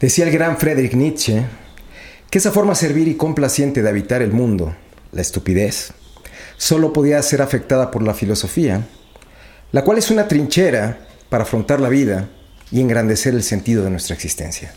[0.00, 1.42] Decía el gran Friedrich Nietzsche
[2.30, 4.76] que esa forma servir y complaciente de habitar el mundo,
[5.10, 5.92] la estupidez,
[6.56, 8.86] solo podía ser afectada por la filosofía,
[9.72, 12.28] la cual es una trinchera para afrontar la vida
[12.70, 14.72] y engrandecer el sentido de nuestra existencia.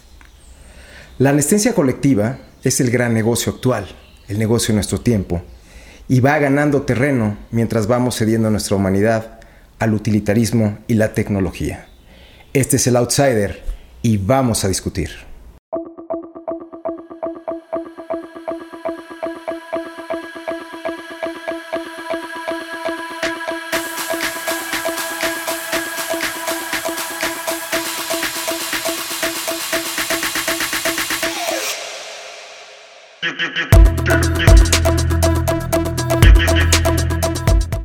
[1.19, 3.87] La anestesia colectiva es el gran negocio actual,
[4.27, 5.43] el negocio de nuestro tiempo,
[6.07, 9.39] y va ganando terreno mientras vamos cediendo nuestra humanidad
[9.77, 11.87] al utilitarismo y la tecnología.
[12.53, 13.70] Este es el outsider
[14.01, 15.11] y vamos a discutir.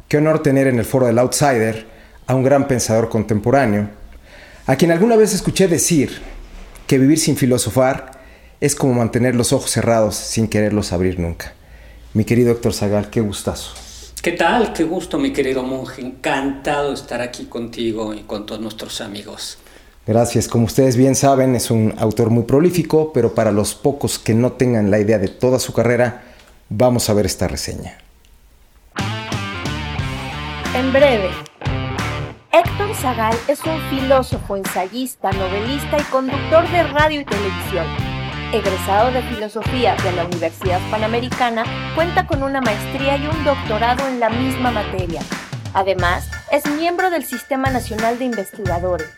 [0.08, 1.84] Qué honor tener en el foro del Outsider
[2.26, 3.90] a un gran pensador contemporáneo,
[4.66, 6.20] a quien alguna vez escuché decir
[6.86, 8.12] que vivir sin filosofar
[8.60, 11.54] es como mantener los ojos cerrados sin quererlos abrir nunca.
[12.14, 13.74] Mi querido Héctor Zagal, qué gustazo.
[14.22, 14.72] ¿Qué tal?
[14.72, 16.02] Qué gusto, mi querido monje.
[16.02, 19.58] Encantado de estar aquí contigo y con todos nuestros amigos.
[20.06, 20.48] Gracias.
[20.48, 24.52] Como ustedes bien saben, es un autor muy prolífico, pero para los pocos que no
[24.52, 26.24] tengan la idea de toda su carrera,
[26.68, 27.98] vamos a ver esta reseña.
[30.74, 31.30] En breve,
[32.78, 37.86] Héctor Zagal es un filósofo, ensayista, novelista y conductor de radio y televisión.
[38.52, 44.20] Egresado de Filosofía de la Universidad Panamericana, cuenta con una maestría y un doctorado en
[44.20, 45.22] la misma materia.
[45.72, 49.08] Además, es miembro del Sistema Nacional de Investigadores.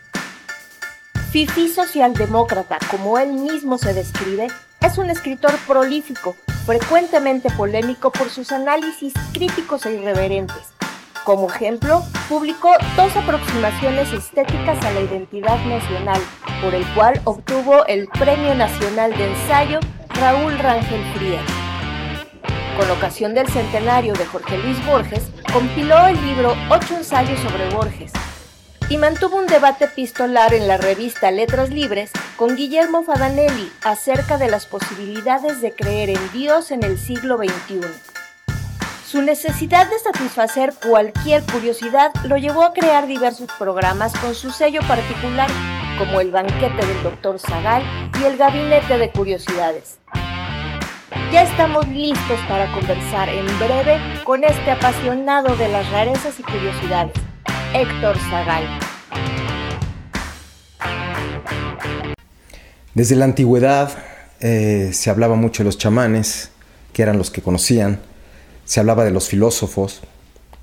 [1.29, 4.47] Fifi socialdemócrata, como él mismo se describe,
[4.79, 10.78] es un escritor prolífico, frecuentemente polémico por sus análisis críticos e irreverentes
[11.23, 16.21] como ejemplo, publicó dos aproximaciones estéticas a la identidad nacional,
[16.61, 21.43] por el cual obtuvo el Premio Nacional de Ensayo Raúl Rangel Frías.
[22.77, 28.13] Con ocasión del centenario de Jorge Luis Borges, compiló el libro Ocho ensayos sobre Borges
[28.89, 34.49] y mantuvo un debate epistolar en la revista Letras Libres con Guillermo Fadanelli acerca de
[34.49, 38.08] las posibilidades de creer en Dios en el siglo XXI.
[39.09, 44.81] Su necesidad de satisfacer cualquier curiosidad lo llevó a crear diversos programas con su sello
[44.87, 45.49] particular,
[45.97, 47.39] como El banquete del Dr.
[47.39, 47.81] Zagal
[48.21, 49.97] y El gabinete de curiosidades.
[51.33, 57.13] Ya estamos listos para conversar en breve con este apasionado de las rarezas y curiosidades,
[57.73, 58.79] Héctor Zagal.
[62.93, 63.91] Desde la antigüedad
[64.39, 66.51] eh, se hablaba mucho de los chamanes,
[66.93, 68.07] que eran los que conocían
[68.69, 70.01] se hablaba de los filósofos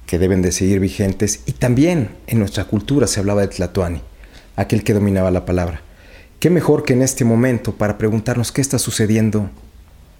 [0.06, 4.00] que deben de seguir vigentes y también en nuestra cultura se hablaba de Tlatoani,
[4.55, 5.81] aquel que dominaba la palabra.
[6.39, 9.50] ¿Qué mejor que en este momento para preguntarnos qué está sucediendo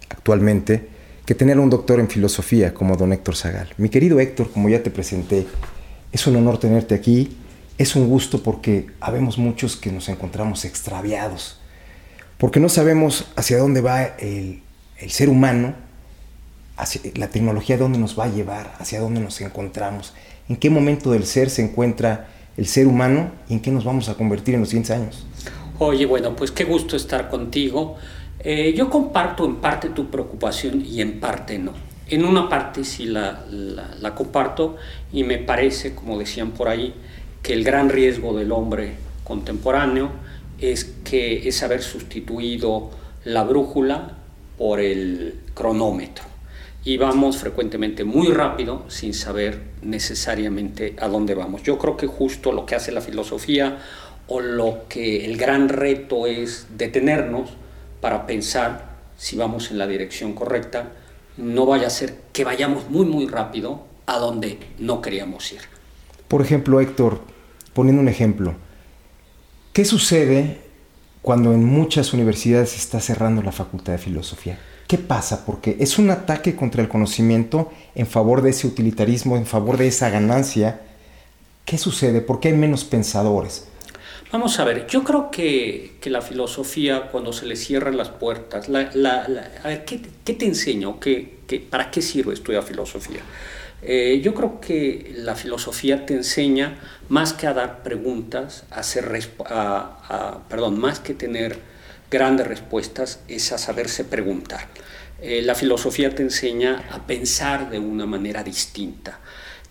[0.09, 0.89] actualmente
[1.25, 3.69] que tener un doctor en filosofía como don Héctor Zagal?
[3.77, 5.47] Mi querido Héctor, como ya te presenté,
[6.11, 7.37] es un honor tenerte aquí,
[7.77, 11.61] es un gusto porque habemos muchos que nos encontramos extraviados,
[12.37, 14.61] porque no sabemos hacia dónde va el,
[14.97, 15.86] el ser humano
[17.15, 20.13] la tecnología, dónde nos va a llevar, hacia dónde nos encontramos,
[20.47, 24.09] en qué momento del ser se encuentra el ser humano y en qué nos vamos
[24.09, 25.25] a convertir en los siguientes años.
[25.79, 27.95] Oye, bueno, pues qué gusto estar contigo.
[28.39, 31.73] Eh, yo comparto en parte tu preocupación y en parte no.
[32.09, 34.77] En una parte sí la, la, comparto
[35.11, 36.93] y me parece, como decían por ahí,
[37.43, 40.09] que el gran riesgo del hombre contemporáneo
[40.59, 42.89] es que es haber sustituido
[43.25, 44.17] la brújula
[44.57, 46.36] por el cronómetro
[46.87, 51.61] y vamos frecuentemente muy rápido sin saber necesariamente a dónde vamos.
[51.63, 53.79] Yo creo que justo lo que hace la filosofía
[54.27, 57.49] o lo que el gran reto es detenernos
[57.99, 60.93] para pensar si vamos en la dirección correcta,
[61.35, 65.59] no vaya a ser que vayamos muy muy rápido a donde no queríamos ir.
[66.29, 67.19] Por ejemplo, Héctor,
[67.73, 68.55] poniendo un ejemplo,
[69.73, 70.61] ¿qué sucede
[71.21, 74.57] cuando en muchas universidades se está cerrando la facultad de filosofía?
[74.87, 75.45] ¿Qué pasa?
[75.45, 79.87] Porque es un ataque contra el conocimiento en favor de ese utilitarismo, en favor de
[79.87, 80.79] esa ganancia.
[81.65, 82.21] ¿Qué sucede?
[82.21, 83.67] ¿Por qué hay menos pensadores?
[84.31, 89.67] Vamos a ver, yo creo que, la filosofía, cuando se le cierran las puertas, a
[89.67, 89.99] ver, ¿qué,
[90.33, 90.99] te enseño?
[91.01, 91.37] ¿Qué,
[91.69, 93.21] para qué sirve estudiar filosofía?
[93.81, 96.77] Eh, yo creo que la filosofía te enseña
[97.09, 99.05] más que a dar preguntas, a hacer,
[100.49, 101.59] perdón, más que tener
[102.09, 104.67] grandes respuestas es a saberse preguntar.
[105.21, 109.19] Eh, la filosofía te enseña a pensar de una manera distinta,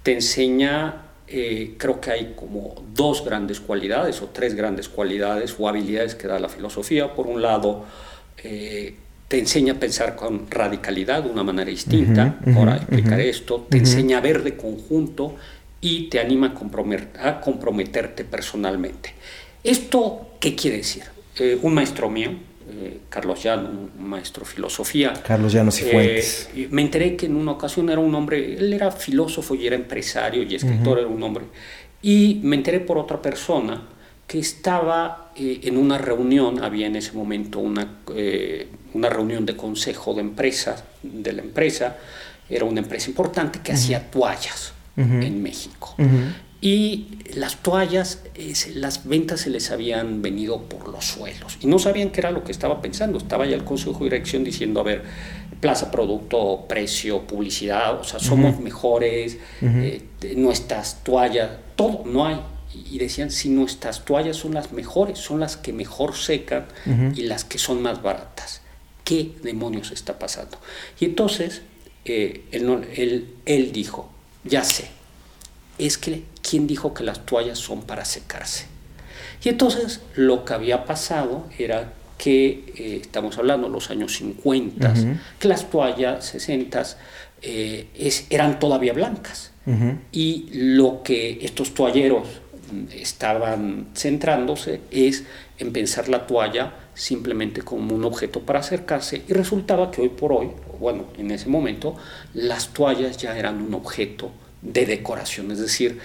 [0.02, 5.68] te enseña eh, creo que hay como dos grandes cualidades o tres grandes cualidades o
[5.68, 7.14] habilidades que da la filosofía.
[7.14, 7.84] Por un lado,
[8.44, 8.94] eh,
[9.26, 14.18] te enseña a pensar con radicalidad de una manera distinta, ahora explicaré esto, te enseña
[14.18, 15.34] a ver de conjunto
[15.80, 16.54] y te anima
[17.18, 19.14] a, comprometerte personalmente.
[19.64, 21.15] ¿Esto qué quiere decir?
[21.38, 22.30] Eh, un maestro mío,
[22.68, 25.12] eh, Carlos Llano, un maestro de filosofía.
[25.24, 26.50] Carlos Llanos y Fuentes.
[26.70, 30.42] me enteré que en una ocasión era un hombre, él era filósofo y era empresario
[30.42, 31.44] y escritor, era un hombre.
[32.02, 33.82] Y me enteré por otra persona
[34.26, 39.56] que estaba eh, en una reunión, había en ese momento una, eh, una reunión de
[39.56, 41.96] consejo de empresa, de la empresa,
[42.48, 45.94] era una empresa importante que hacía toallas en México.
[46.60, 48.22] Y las toallas,
[48.74, 52.44] las ventas se les habían venido por los suelos y no sabían qué era lo
[52.44, 53.18] que estaba pensando.
[53.18, 55.04] Estaba ya el consejo de dirección diciendo, a ver,
[55.60, 60.02] plaza, producto, precio, publicidad, o sea, somos mejores, eh,
[60.36, 62.40] nuestras toallas, todo, no hay
[62.90, 66.66] y decían, si nuestras toallas son las mejores, son las que mejor secan
[67.14, 68.60] y las que son más baratas.
[69.04, 70.58] ¿Qué demonios está pasando?
[70.98, 71.62] Y entonces
[72.04, 74.10] eh, él, él, dijo,
[74.44, 74.88] ya sé,
[75.78, 78.66] es que ¿quién dijo que las toallas son para secarse?
[79.42, 84.94] Y entonces lo que había pasado era que, eh, estamos hablando de los años 50,
[85.38, 86.82] que las toallas 60
[87.42, 87.86] eh,
[88.30, 89.52] eran todavía blancas.
[90.12, 92.28] Y lo que estos toalleros
[92.94, 95.24] estaban centrándose es
[95.58, 100.32] en pensar la toalla simplemente como un objeto para acercarse y resultaba que hoy por
[100.32, 101.96] hoy, bueno, en ese momento,
[102.32, 104.30] las toallas ya eran un objeto
[104.62, 105.98] de decoración, es decir,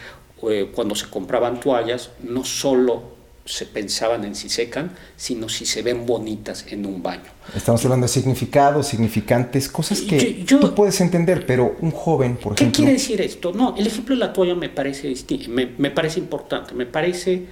[0.49, 5.81] eh, cuando se compraban toallas no solo se pensaban en si secan, sino si se
[5.81, 7.31] ven bonitas en un baño.
[7.55, 12.71] Estamos hablando de significados, significantes, cosas que tú puedes entender, pero un joven, por ejemplo...
[12.71, 13.51] ¿Qué quiere decir esto?
[13.51, 15.13] No, el ejemplo de la toalla me parece,
[15.49, 17.47] me, me parece importante, me parece...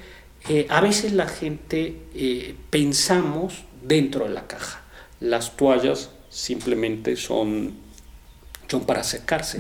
[0.48, 4.82] Eh, a veces la gente eh, pensamos dentro de la caja.
[5.20, 7.74] Las toallas simplemente son,
[8.70, 9.60] son para secarse.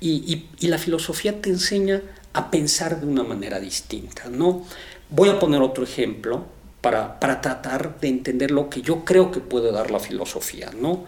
[0.00, 2.02] y, y, y la filosofía te enseña
[2.32, 4.64] a pensar de una manera distinta, ¿no?
[5.08, 6.46] Voy a poner otro ejemplo
[6.80, 10.70] para, tratar de entender lo que yo creo que puede dar la filosofía.
[10.78, 11.04] ¿no?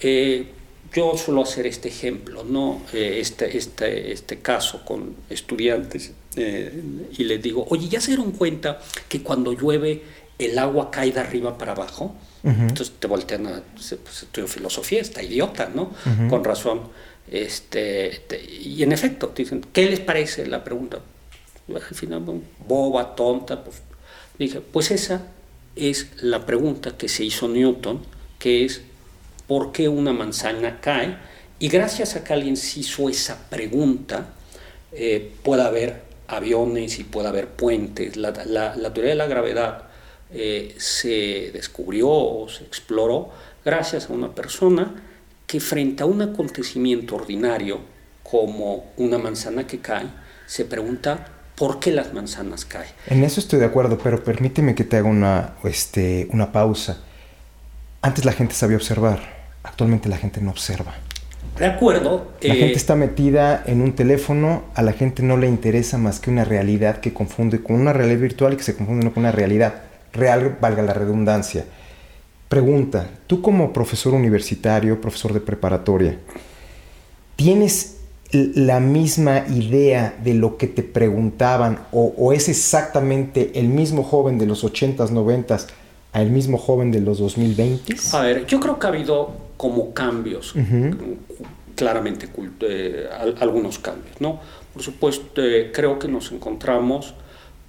[0.00, 0.48] Eh,
[0.92, 2.82] yo suelo hacer este ejemplo, ¿no?
[2.92, 6.82] Eh, este, este, este caso con estudiantes eh,
[7.16, 10.02] y les digo, oye, ¿ya se dieron cuenta que cuando llueve
[10.38, 12.14] el agua cae de arriba para abajo?
[12.46, 15.90] Entonces te voltean a, pues, filosofía, está idiota, ¿no?
[16.28, 16.82] Con razón.
[17.28, 21.00] Este, y en efecto, dicen, ¿qué les parece la pregunta?
[21.74, 22.22] al final,
[22.66, 23.64] boba, tonta.
[23.64, 23.82] Pues,
[24.38, 25.26] dije, pues esa
[25.74, 28.02] es la pregunta que se hizo Newton,
[28.38, 28.82] que es,
[29.46, 31.16] ¿por qué una manzana cae?
[31.58, 34.28] Y gracias a que alguien se hizo esa pregunta,
[34.92, 38.16] eh, puede haber aviones y puede haber puentes.
[38.16, 39.85] La, teoría de la gravedad
[40.32, 43.30] eh, se descubrió o se exploró
[43.64, 44.94] gracias a una persona
[45.46, 47.80] que frente a un acontecimiento ordinario
[48.22, 50.06] como una manzana que cae,
[50.46, 52.90] se pregunta por qué las manzanas caen.
[53.06, 56.98] En eso estoy de acuerdo, pero permíteme que te haga una, este, una pausa.
[58.02, 59.20] Antes la gente sabía observar,
[59.62, 60.94] actualmente la gente no observa.
[61.58, 62.32] De acuerdo.
[62.42, 66.20] La eh, gente está metida en un teléfono, a la gente no le interesa más
[66.20, 69.32] que una realidad que confunde con una realidad virtual y que se confunde con una
[69.32, 69.85] realidad
[70.16, 71.64] real, valga la redundancia.
[72.48, 76.18] Pregunta, tú como profesor universitario, profesor de preparatoria,
[77.34, 77.96] ¿tienes
[78.32, 84.46] la misma idea de lo que te preguntaban o, es exactamente el mismo joven de
[84.46, 85.66] los 80s, 90s
[86.12, 88.14] a el mismo joven de los 2020s?
[88.14, 90.54] A ver, yo creo que ha habido como cambios,
[91.74, 92.28] claramente
[92.60, 93.08] eh,
[93.40, 94.40] algunos cambios, ¿no?
[94.72, 97.14] Por supuesto, eh, creo que nos encontramos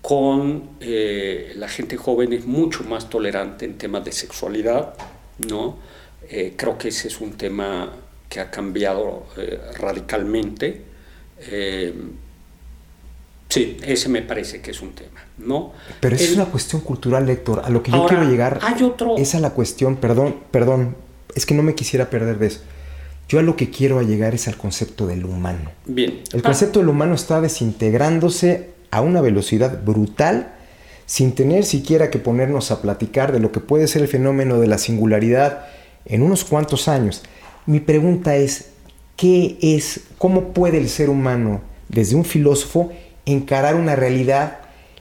[0.02, 4.94] con eh, la gente joven es mucho más tolerante en temas de sexualidad,
[5.50, 5.86] ¿no?
[6.58, 7.94] creo que ese es un tema
[8.30, 10.82] que ha cambiado eh, radicalmente.
[11.40, 11.94] Eh,
[13.50, 15.74] sí, ese me parece que es un tema, ¿no?
[16.00, 17.62] Pero es una cuestión cultural, Héctor.
[17.64, 19.18] A lo que yo quiero llegar hay otro...
[19.18, 20.96] es a la cuestión, perdón, perdón,
[21.36, 22.62] es que no me quisiera perder de eso.
[23.30, 25.72] Yo a lo que quiero llegar es al concepto del humano.
[25.86, 26.22] Bien.
[26.32, 30.54] El concepto del humano está desintegrándose a una velocidad brutal
[31.06, 34.68] sin tener siquiera que ponernos a platicar de lo que puede ser el fenómeno de
[34.68, 35.66] la singularidad
[36.06, 37.24] en unos cuantos años.
[37.66, 38.72] Mi pregunta es,
[39.16, 42.92] ¿qué es, cómo puede el ser humano, desde un filósofo,
[43.26, 44.60] encarar una realidad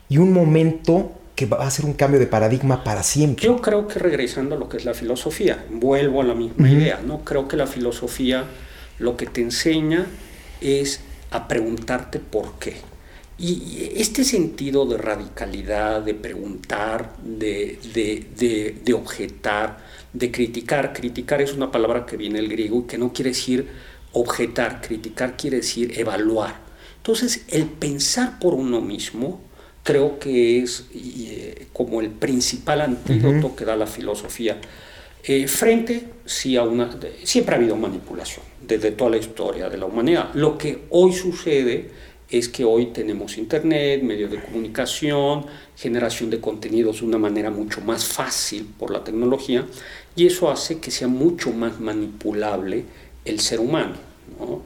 [0.09, 3.45] y un momento que va a ser un cambio de paradigma para siempre?
[3.45, 7.01] Yo creo que regresando a lo que es la filosofía, vuelvo a la misma idea,
[7.05, 7.25] ¿no?
[7.25, 8.45] Creo que la filosofía
[8.99, 10.07] lo que te enseña
[10.61, 11.01] es
[11.31, 12.77] a preguntarte por qué.
[13.39, 17.79] Y este sentido de radicalidad, de preguntar, de,
[18.83, 19.79] de, objetar,
[20.15, 23.69] de criticar, criticar es una palabra que viene del griego y que no quiere decir
[24.13, 26.61] objetar, criticar quiere decir evaluar.
[26.97, 29.43] Entonces, el pensar por uno mismo
[29.83, 34.59] creo que es eh, como el principal antídoto que da la filosofía.
[35.23, 39.87] Eh, frente, sí, a una, siempre ha habido manipulación desde toda la historia de la
[39.87, 40.31] humanidad.
[40.35, 41.91] Lo que hoy sucede
[42.31, 47.81] es que hoy tenemos internet, medios de comunicación, generación de contenidos de una manera mucho
[47.81, 49.65] más fácil por la tecnología
[50.17, 52.85] y eso hace que sea mucho más manipulable
[53.25, 53.95] el ser humano.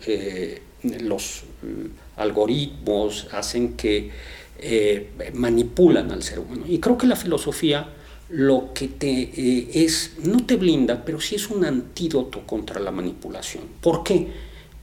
[0.07, 0.63] Eh,
[1.03, 4.11] los mm, algoritmos hacen que
[4.59, 6.65] eh, manipulan al ser humano.
[6.69, 7.89] Y creo que la filosofía
[8.31, 12.91] lo que te eh, es, no te blinda, pero sí es un antídoto contra la
[12.91, 13.65] manipulación.
[13.81, 14.29] ¿Por qué?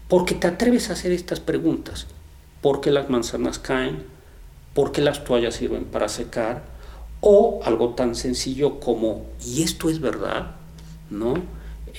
[0.07, 2.07] Porque te atreves a hacer estas preguntas.
[2.61, 4.03] ¿Por qué las manzanas caen?
[4.73, 6.63] ¿Por qué las toallas sirven para secar?
[7.19, 10.55] O algo tan sencillo como, ¿y esto es verdad?
[11.09, 11.35] ¿No?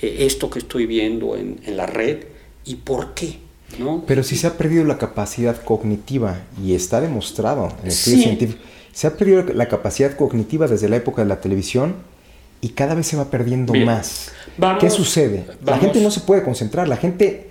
[0.01, 2.25] Eh, esto que estoy viendo en, la red,
[2.65, 3.39] ¿y por qué?
[3.77, 4.03] ¿No?
[4.07, 8.61] Pero si se ha perdido la capacidad cognitiva y está demostrado en estudios científicos,
[8.93, 11.95] se ha perdido la capacidad cognitiva desde la época de la televisión
[12.61, 14.31] y cada vez se va perdiendo más.
[14.79, 15.45] ¿Qué sucede?
[15.65, 17.48] La gente no se puede concentrar, la gente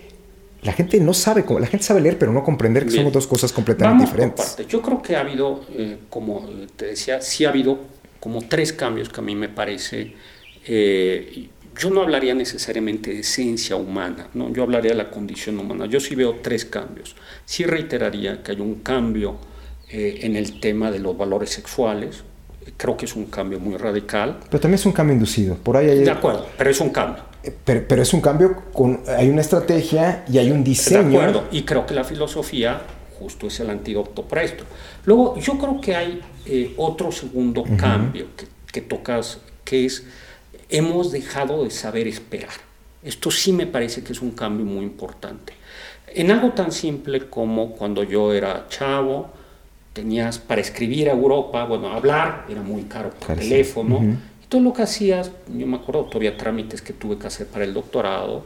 [0.68, 3.54] la gente no sabe, la gente sabe leer, pero no comprender que son dos cosas
[3.54, 4.54] completamente diferentes.
[4.68, 6.46] Yo creo que ha habido, eh, como
[6.76, 7.78] te decía, sí ha habido
[8.20, 10.12] como tres cambios que a mí me parece.
[10.66, 14.52] Eh, yo no hablaría necesariamente de esencia humana, ¿no?
[14.52, 15.86] yo hablaría de la condición humana.
[15.86, 17.16] Yo sí veo tres cambios.
[17.46, 19.38] Sí reiteraría que hay un cambio
[19.88, 22.24] eh, en el tema de los valores sexuales.
[22.76, 24.40] Creo que es un cambio muy radical.
[24.50, 25.54] Pero también es un cambio inducido.
[25.54, 26.00] Por ahí hay...
[26.00, 27.27] De acuerdo, pero es un cambio.
[27.64, 31.10] Pero, es un cambio, con, hay una estrategia y hay un diseño.
[31.10, 32.82] De acuerdo, y creo que la filosofía
[33.18, 34.64] justo es el antídoto para esto.
[35.04, 40.04] Luego, yo creo que hay eh, otro segundo cambio que, que tocas, que es,
[40.68, 42.50] hemos dejado de saber esperar.
[43.02, 45.52] Esto sí me parece que es un cambio muy importante.
[46.14, 49.30] En algo tan simple como cuando yo era chavo,
[49.92, 54.00] tenías para escribir a Europa, bueno, hablar era muy caro por teléfono,
[54.48, 57.74] todo lo que hacías, yo me acuerdo todavía trámites que tuve que hacer para el
[57.74, 58.44] doctorado,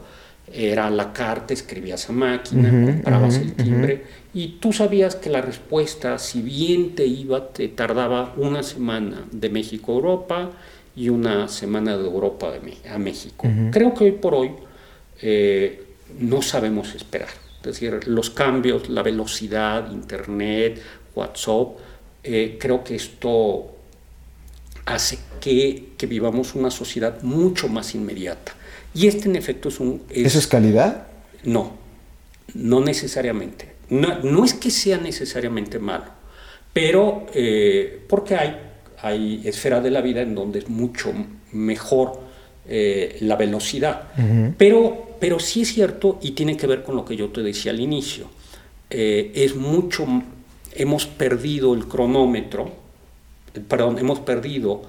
[0.51, 6.17] era la carta, escribías a máquina, comprabas el timbre y tú sabías que la respuesta,
[6.17, 10.51] si bien te iba, te tardaba una semana de México a Europa
[10.95, 12.53] y una semana de Europa
[12.89, 13.47] a México.
[13.71, 14.51] Creo que hoy por hoy
[15.21, 15.83] eh,
[16.19, 17.29] no sabemos esperar.
[17.59, 20.81] Es decir, los cambios, la velocidad, Internet,
[21.15, 21.77] WhatsApp,
[22.23, 23.72] eh, creo que esto
[24.85, 28.53] hace que, vivamos una sociedad mucho más inmediata.
[28.93, 30.01] Y este en efecto es un...
[30.09, 31.07] ¿Eso es calidad?
[31.43, 31.73] No,
[32.53, 33.73] no necesariamente.
[33.89, 36.05] No, es que sea necesariamente malo,
[36.71, 38.57] pero eh, porque hay,
[39.01, 41.13] hay esferas de la vida en donde es mucho
[41.51, 42.19] mejor
[42.67, 44.09] eh, la velocidad.
[44.57, 47.71] pero, pero sí es cierto y tiene que ver con lo que yo te decía
[47.71, 48.27] al inicio.
[48.89, 50.05] Eh, es mucho,
[50.73, 52.82] hemos perdido el cronómetro
[53.67, 54.81] perdón, hemos perdido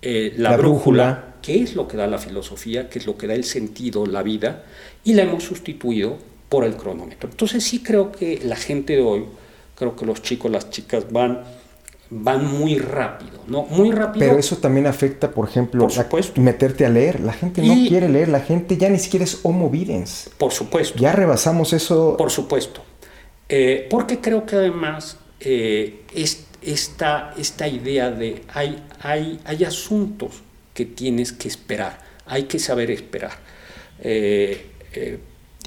[0.00, 3.34] eh, la, brújula, que es lo que da la filosofía, que es lo que da
[3.34, 4.64] el sentido, la vida,
[5.04, 7.30] y la hemos sustituido por el cronómetro.
[7.30, 9.24] Entonces sí creo que la gente de hoy,
[9.74, 11.42] creo que los chicos, las chicas van
[12.14, 13.62] van muy rápido, ¿no?
[13.62, 14.26] Muy rápido.
[14.26, 17.20] Pero eso también afecta, por ejemplo, por meterte a leer.
[17.20, 20.30] La gente no quiere leer, la gente ya ni siquiera es homo videns.
[20.36, 20.98] Por supuesto.
[20.98, 22.16] Ya rebasamos eso.
[22.18, 22.82] Por supuesto.
[23.48, 30.42] Eh, porque creo que además eh, es esta, esta idea de hay, hay, hay asuntos
[30.74, 33.32] que tienes que esperar, hay que saber esperar.
[34.00, 35.18] Eh, eh,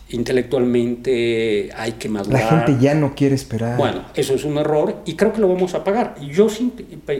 [0.09, 2.41] intelectualmente hay que madurar.
[2.41, 3.77] La gente ya no quiere esperar.
[3.77, 6.15] Bueno, eso es un error y creo que lo vamos a pagar.
[6.21, 6.47] Y yo,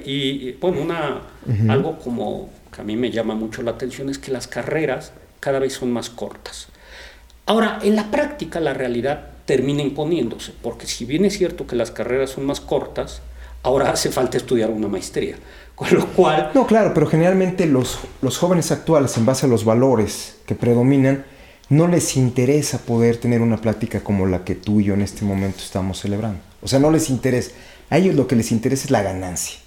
[0.06, 1.22] y, bueno, una,
[1.70, 5.60] algo como que a mí me llama mucho la atención es que las carreras cada
[5.60, 6.68] vez son más cortas.
[7.48, 11.92] Ahora, en la práctica la realidad termina imponiéndose, porque si bien es cierto que las
[11.92, 13.22] carreras son más cortas,
[13.66, 15.36] ahora hace falta estudiar una maestría.
[15.76, 16.52] Con lo cual...
[16.54, 21.26] No, claro, pero generalmente los, los jóvenes actuales, en base a los valores que predominan,
[21.68, 25.26] no les interesa poder tener una plática como la que tú y yo en este
[25.26, 26.40] momento estamos celebrando.
[26.62, 27.52] O sea, no les interesa.
[27.90, 29.60] A ellos lo que les interesa es la ganancia.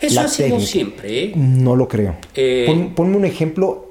[0.00, 1.24] Eso ha sido siempre.
[1.24, 1.32] ¿eh?
[1.36, 2.16] No lo creo.
[2.34, 3.90] Eh, ponme un ejemplo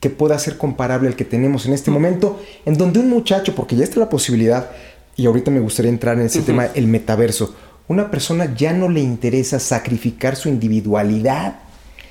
[0.00, 3.76] que pueda ser comparable al que tenemos en este momento, en donde un muchacho, porque
[3.76, 4.70] ya está la posibilidad,
[5.16, 7.54] y ahorita me gustaría entrar en ese tema, el metaverso
[7.88, 11.60] una persona ya no le interesa sacrificar su individualidad,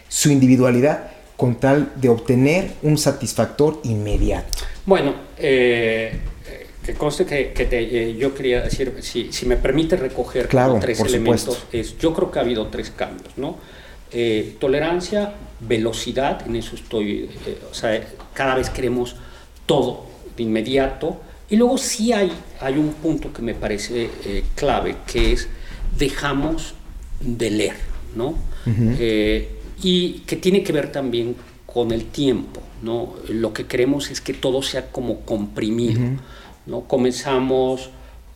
[0.08, 4.64] su individualidad con tal de obtener un satisfactor inmediato.
[4.86, 6.20] Bueno, eh,
[6.86, 10.78] Que conste que, que te, eh, yo quería decir, si, si, me permite recoger claro,
[10.80, 13.58] tres elementos, es, yo creo que ha habido tres cambios, ¿no?
[14.12, 17.28] Eh, tolerancia, velocidad, en eso estoy,
[17.72, 18.00] o sea,
[18.36, 19.16] cada vez queremos
[19.66, 20.06] todo
[20.38, 24.12] de inmediato, y luego sí hay, hay un punto que me parece
[24.54, 25.50] clave, que es
[25.98, 26.74] dejamos
[27.20, 27.78] de leer,
[28.16, 28.36] ¿no?
[29.84, 31.36] y que tiene que ver también
[31.66, 33.16] con el tiempo, ¿no?
[33.28, 36.00] Lo que queremos es que todo sea como comprimido.
[36.66, 36.82] ¿no?
[36.82, 37.90] Comenzamos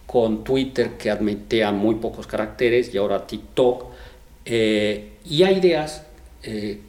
[0.06, 3.86] con Twitter que admitía muy pocos caracteres y ahora TikTok.
[4.46, 6.04] Eh, y hay ideas
[6.44, 6.80] eh,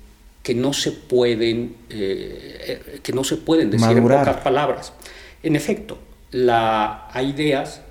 [0.43, 4.93] que no se pueden, eh, que no se pueden decir en pocas palabras.
[5.43, 5.99] En efecto,
[6.33, 7.83] la, hay ideas,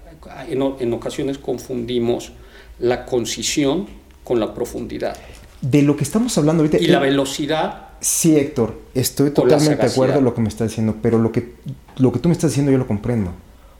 [0.49, 2.33] en, en, ocasiones confundimos
[2.79, 3.87] la concisión
[4.23, 5.17] con la profundidad.
[5.61, 6.81] De lo que estamos hablando ahorita.
[6.81, 7.89] Y la velocidad.
[7.99, 11.53] Sí, Héctor, estoy totalmente de acuerdo con lo que me estás diciendo, pero lo que
[11.97, 13.31] lo que tú me estás diciendo yo lo comprendo.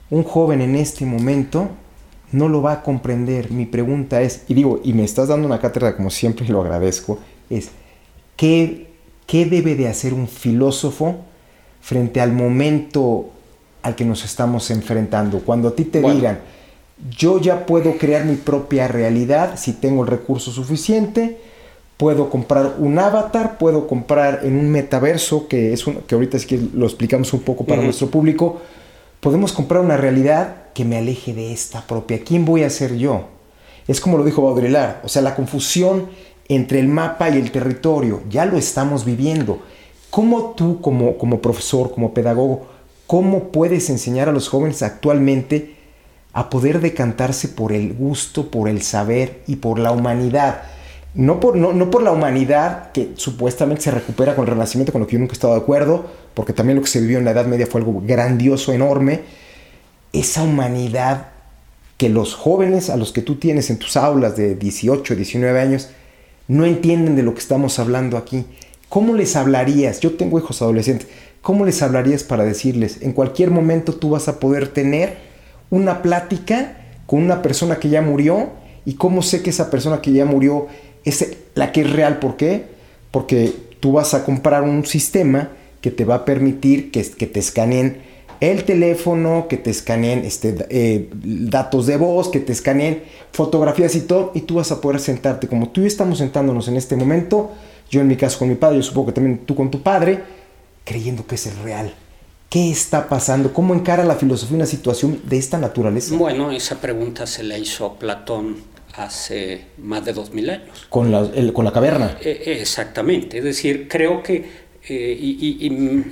[0.10, 1.70] Un joven en este momento
[2.32, 3.52] no lo va a comprender.
[3.52, 6.62] Mi pregunta es, y digo, y me estás dando una cátedra como siempre y lo
[6.62, 7.70] agradezco, es,
[8.36, 8.92] ¿qué,
[9.26, 11.26] ¿qué debe de hacer un filósofo
[11.82, 13.30] frente al momento
[13.82, 15.40] al que nos estamos enfrentando?
[15.40, 16.40] Cuando a ti te digan,
[17.18, 21.38] yo ya puedo crear mi propia realidad si tengo el recurso suficiente,
[21.98, 26.46] puedo comprar un avatar, puedo comprar en un metaverso, que es un, que ahorita es
[26.46, 28.62] que lo explicamos un poco para nuestro público,
[29.20, 32.24] podemos comprar una realidad que me aleje de esta propia.
[32.24, 33.28] ¿Quién voy a ser yo?
[33.88, 36.08] Es como lo dijo Baudrillard, o sea, la confusión
[36.48, 39.60] entre el mapa y el territorio, ya lo estamos viviendo.
[40.10, 42.68] ¿Cómo tú como, como profesor, como pedagogo,
[43.08, 45.79] cómo puedes enseñar a los jóvenes actualmente
[46.34, 50.62] a poder decantarse por el gusto, por el saber y por la humanidad?
[51.14, 55.08] no por, no, por la humanidad que supuestamente se recupera con el Renacimiento, con lo
[55.08, 57.32] que yo nunca he estado de acuerdo, porque también lo que se vivió en la
[57.32, 59.22] Edad Media fue algo grandioso, enorme,
[60.14, 61.28] esa humanidad
[61.98, 65.90] que los jóvenes a los que tú tienes en tus aulas de 18, 19 años,
[66.48, 68.46] no entienden de lo que estamos hablando aquí.
[68.88, 70.00] ¿Cómo les hablarías?
[70.00, 71.08] Yo tengo hijos adolescentes.
[71.42, 75.18] ¿Cómo les hablarías para decirles, en cualquier momento tú vas a poder tener
[75.70, 78.50] una plática con una persona que ya murió?
[78.86, 80.68] ¿Y cómo sé que esa persona que ya murió
[81.04, 82.20] es la que es real.
[82.20, 82.66] ¿Por qué?
[83.12, 85.50] Porque tú vas a comprar un sistema
[85.82, 88.02] que te va a permitir que, te escaneen
[88.42, 94.02] el teléfono, que te escaneen este, eh, datos de voz, que te escaneen fotografías y
[94.02, 97.52] todo, y tú vas a poder sentarte como tú y estamos sentándonos en este momento,
[97.90, 100.20] yo en mi caso con mi padre, yo supongo que también tú con tu padre,
[100.84, 101.94] creyendo que es el real.
[102.50, 103.54] ¿Qué está pasando?
[103.54, 106.16] ¿Cómo encara la filosofía una situación de esta naturaleza?
[106.16, 108.58] Bueno, esa pregunta se la hizo Platón
[108.96, 110.88] hace más de dos mil años.
[110.90, 112.18] Con la, con la caverna.
[112.22, 114.46] Eh, eh, exactamente, es decir, creo que,
[114.88, 116.04] eh, y,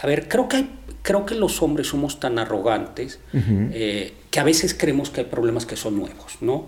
[0.00, 0.66] a ver, creo que,
[1.02, 5.76] creo que los hombres somos tan arrogantes que a veces creemos que hay problemas que
[5.76, 6.66] son nuevos, ¿no?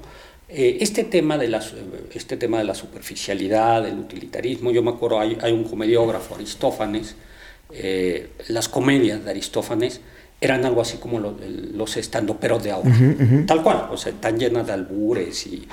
[0.49, 1.61] este, tema de la,
[2.15, 7.17] este tema de la superficialidad, del utilitarismo, yo me acuerdo, hay, hay un comediógrafo, Aristófanes,
[8.49, 10.01] las comedias de Aristófanes,
[10.41, 12.95] eran algo así como los, los estandoperos de ahora,
[13.47, 15.67] tal cual, o sea, tan llenas de albures y,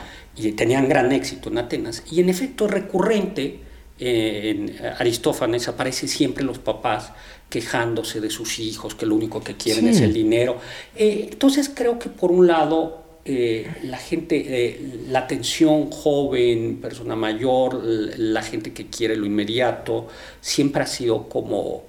[0.54, 2.04] tenían gran éxito en Atenas.
[2.10, 3.60] Y en efecto, recurrente
[4.00, 7.12] eh, en Aristófanes aparece siempre los papás
[7.50, 10.58] quejándose de sus hijos, que lo único que quieren es el dinero.
[10.96, 17.82] Eh, entonces creo que por un lado eh, la gente, la atención joven, persona mayor,
[17.84, 20.08] la gente que quiere lo inmediato,
[20.42, 21.84] siempre ha sido como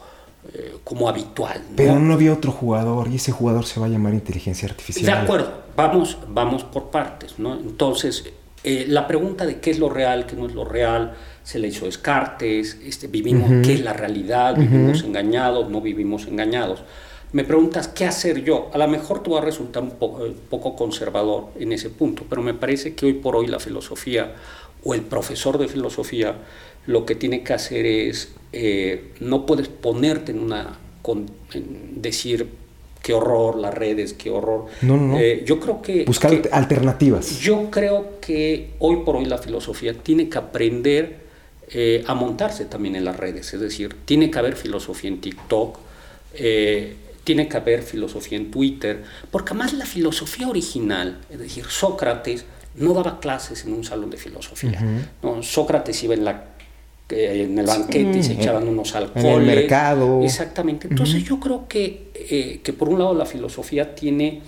[0.53, 1.59] eh, como habitual.
[1.75, 5.07] Pero no había otro jugador y ese jugador se va a llamar inteligencia artificial.
[5.07, 7.39] De acuerdo, vamos, vamos por partes.
[7.39, 7.55] ¿no?
[7.55, 8.25] Entonces,
[8.63, 11.69] eh, la pregunta de qué es lo real, qué no es lo real, se le
[11.69, 16.83] hizo Descartes, este, vivimos, qué es la realidad, vivimos engañados, no vivimos engañados.
[17.35, 18.71] Me preguntas qué hacer yo.
[18.73, 22.25] A lo mejor tú vas a resultar un poco, un poco conservador en ese punto,
[22.31, 24.37] pero me parece que hoy por hoy la filosofía
[24.85, 26.37] o el profesor de filosofía
[26.87, 31.27] lo que tiene que hacer es eh, no puedes ponerte en una, con,
[31.97, 32.47] decir
[33.03, 34.67] qué horror las redes, qué horror.
[34.83, 35.19] No, no, no.
[35.19, 36.05] Eh, yo creo que...
[36.05, 37.41] Buscar alternativas.
[37.41, 41.17] Yo creo que hoy por hoy la filosofía tiene que aprender
[41.69, 45.79] eh, a montarse también en las redes, es decir, tiene que haber filosofía en TikTok,
[47.25, 52.45] tiene que haber filosofía en Twitter, porque además la filosofía original, es decir, Sócrates
[52.77, 54.81] no daba clases en un salón de filosofía.
[55.23, 55.43] ¿no?
[55.43, 56.45] Sócrates iba en la
[57.11, 59.27] en el banquete y se echaban unos alcoholes.
[59.27, 60.23] En el mercado.
[60.23, 60.89] Exactamente.
[60.89, 64.41] Entonces yo creo que, eh, que por un lado la filosofía tiene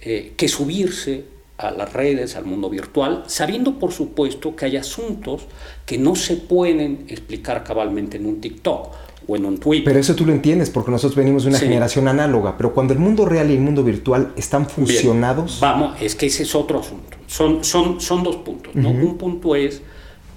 [0.00, 1.24] eh, que subirse
[1.58, 5.42] a las redes, al mundo virtual, sabiendo por supuesto que hay asuntos
[5.86, 8.92] que no se pueden explicar cabalmente en un TikTok
[9.26, 9.58] o en un.
[9.58, 12.98] Pero eso tú lo entiendes porque nosotros venimos de una generación análoga, pero cuando el
[12.98, 15.58] mundo real y el mundo virtual están fusionados...
[15.60, 17.16] vamos, es que ese es otro asunto.
[17.26, 18.74] Son, son, son dos puntos.
[18.74, 18.90] ¿no?
[18.90, 19.82] Un punto es,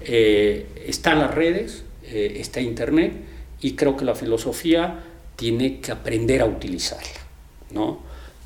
[0.02, 3.12] eh, están las redes, eh, está Internet,
[3.60, 5.00] y creo que la filosofía
[5.36, 7.20] tiene que aprender a utilizarla.
[7.72, 7.98] ¿no?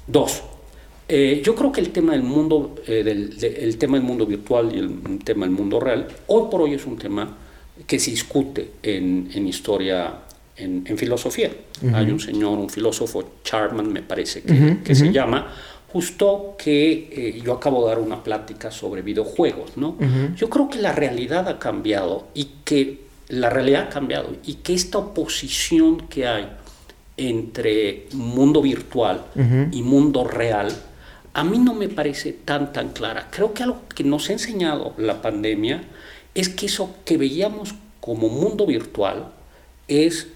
[0.06, 0.42] Dos,
[1.12, 4.70] eh, yo creo que el tema del mundo, eh, del, el tema del mundo virtual
[4.72, 7.36] y el tema del mundo real, hoy por hoy es un tema
[7.84, 10.14] que se discute en, en historia,
[10.60, 11.50] en, en filosofía.
[11.92, 15.52] Hay un señor, un filósofo, Charman me parece que, que se llama,
[15.92, 19.96] justo que eh, yo acabo de dar una plática sobre videojuegos, ¿no?
[20.36, 24.74] Yo creo que la realidad ha cambiado y que la realidad ha cambiado y que
[24.74, 26.48] esta oposición que hay
[27.16, 29.24] entre mundo virtual
[29.72, 30.68] y mundo real
[31.32, 33.28] a mí no me parece tan tan clara.
[33.30, 35.82] Creo que algo que nos ha enseñado la pandemia
[36.34, 39.32] es que eso que veíamos como mundo virtual
[39.86, 40.28] es,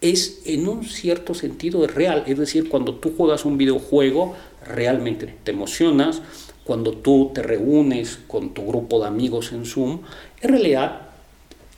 [0.00, 2.24] es en un cierto sentido real.
[2.26, 6.22] Es decir, cuando tú juegas un videojuego, realmente te emocionas.
[6.64, 10.00] Cuando tú te reúnes con tu grupo de amigos en Zoom,
[10.40, 11.02] en realidad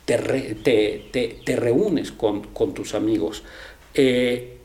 [0.04, 0.16] te,
[0.62, 3.42] te, te, reúnes con, con, tus amigos.
[3.92, 4.56] Eh,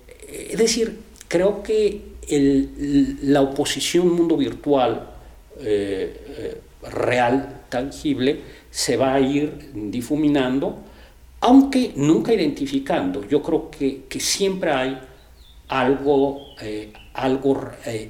[0.49, 5.09] es decir, creo que la oposición mundo virtual
[5.59, 8.39] eh, eh, real, tangible,
[8.71, 10.77] se va a ir difuminando,
[11.43, 13.27] aunque nunca identificando.
[13.27, 14.97] Yo creo que, que siempre hay
[15.67, 17.59] algo, eh, algo,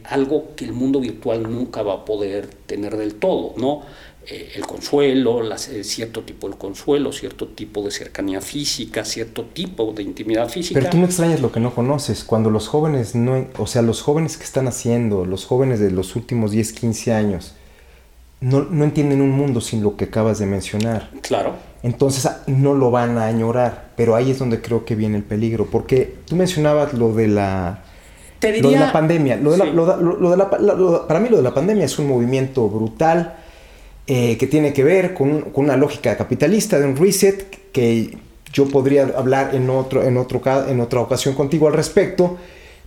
[0.03, 3.81] algo que el mundo virtual nunca va a poder tener del todo, ¿no?
[4.27, 9.91] Eh, el consuelo, eh, cierto tipo de consuelo, cierto tipo de cercanía física, cierto tipo
[9.93, 10.79] de intimidad física.
[10.79, 12.23] Pero tú no extrañas lo que no conoces.
[12.23, 16.15] Cuando los jóvenes no, o sea, los jóvenes que están haciendo, los jóvenes de los
[16.15, 17.55] últimos 10, 15 años,
[18.41, 21.09] no, no entienden un mundo sin lo que acabas de mencionar.
[21.23, 21.72] Claro.
[21.83, 25.23] Entonces ah, no lo van a añorar, pero ahí es donde creo que viene el
[25.23, 27.83] peligro, porque tú mencionabas lo de la,
[28.41, 29.35] lo de la pandemia.
[29.35, 32.69] Lo de la, lo de la, para mí lo de la pandemia es un movimiento
[32.69, 33.35] brutal
[34.07, 38.17] eh, que tiene que ver con, una lógica capitalista de un reset que
[38.53, 42.37] yo podría hablar en, otro, en, otro, en otra ocasión contigo al respecto,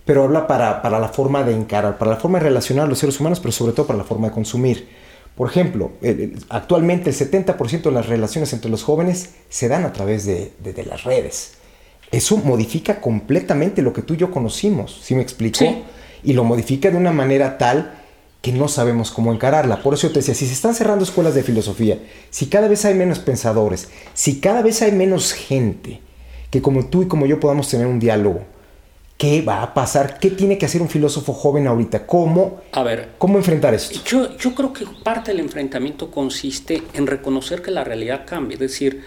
[0.05, 2.97] pero habla para, para, la forma de encarar, para la forma de relacionar a los
[2.97, 4.87] seres humanos, pero sobre todo para la forma de consumir.
[5.37, 5.91] Por ejemplo,
[6.49, 10.83] actualmente el 70% de las relaciones entre los jóvenes se dan a través de, de,
[10.83, 11.53] las redes.
[12.11, 15.63] Eso modifica completamente lo que tú y yo conocimos, ¿sí me explico?
[16.23, 17.93] Y lo modifica de una manera tal
[18.41, 19.83] que no sabemos cómo encararla.
[19.83, 21.99] Por eso yo te decía, si se están cerrando escuelas de filosofía,
[22.31, 26.01] si cada vez hay menos pensadores, si cada vez hay menos gente
[26.49, 28.41] que como tú y como yo podamos tener un diálogo,
[29.17, 30.19] ¿qué va a pasar?
[30.19, 32.05] ¿Qué tiene que hacer un filósofo joven ahorita?
[32.05, 33.99] ¿Cómo, a ver, ¿cómo enfrentar esto?
[34.05, 38.59] Yo, yo creo que parte del enfrentamiento consiste en reconocer que la realidad cambia, es
[38.59, 39.03] decir,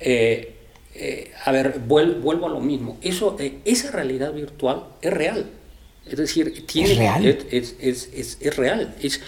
[0.00, 0.54] eh,
[0.94, 5.46] eh, a ver, vuelvo, a lo mismo, Eso, eh, esa realidad virtual es real
[6.06, 7.26] es decir, tiene, ¿Es real?
[7.50, 8.94] Es, es, es, es real.
[9.00, 9.20] Es,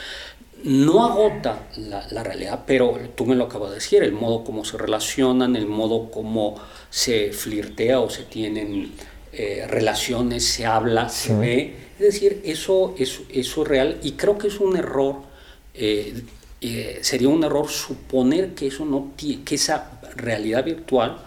[0.62, 4.64] no agota la, la, realidad, pero tú me lo acabas de decir, el modo como
[4.64, 6.56] se relacionan, el modo como
[6.90, 8.92] se flirtea o se tienen
[9.36, 11.74] eh, relaciones, se habla, se ve.
[11.98, 15.16] Es decir, eso, eso, eso es real y creo que es un error,
[15.74, 16.14] eh,
[16.60, 21.18] eh, sería un error suponer que, eso no que esa realidad virtual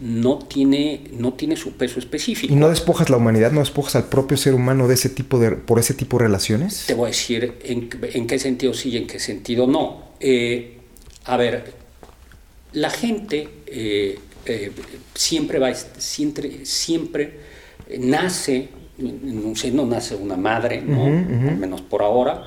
[0.00, 2.52] no tiene, no tiene su peso específico.
[2.52, 5.52] ¿Y no despojas la humanidad, no despojas al propio ser humano de ese tipo de,
[5.52, 6.84] por ese tipo de relaciones?
[6.86, 10.12] Te voy a decir en, en qué sentido sí y en qué sentido no.
[10.18, 10.78] Eh,
[11.24, 11.74] a ver,
[12.72, 14.72] la gente eh, eh,
[15.14, 17.51] siempre va, siempre, siempre
[17.98, 21.04] nace, en un seno nace una madre, ¿no?
[21.04, 22.42] al menos por ahora,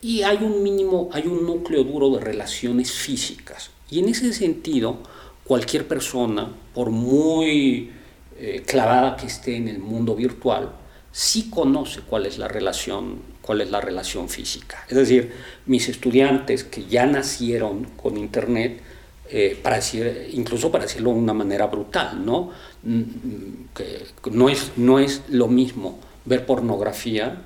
[0.00, 3.70] y hay un mínimo, hay un núcleo duro de relaciones físicas.
[3.90, 4.98] Y en ese sentido,
[5.44, 7.90] cualquier persona, por muy
[8.38, 10.70] eh, clavada que esté en el mundo virtual,
[11.10, 14.84] sí conoce cuál es la relación, cuál es la relación física.
[14.88, 15.32] Es decir,
[15.66, 18.80] mis estudiantes que ya nacieron con Internet,
[19.30, 22.50] eh, para decir, incluso para decirlo de una manera brutal, ¿no?
[23.74, 27.42] Que no es, no es lo mismo ver pornografía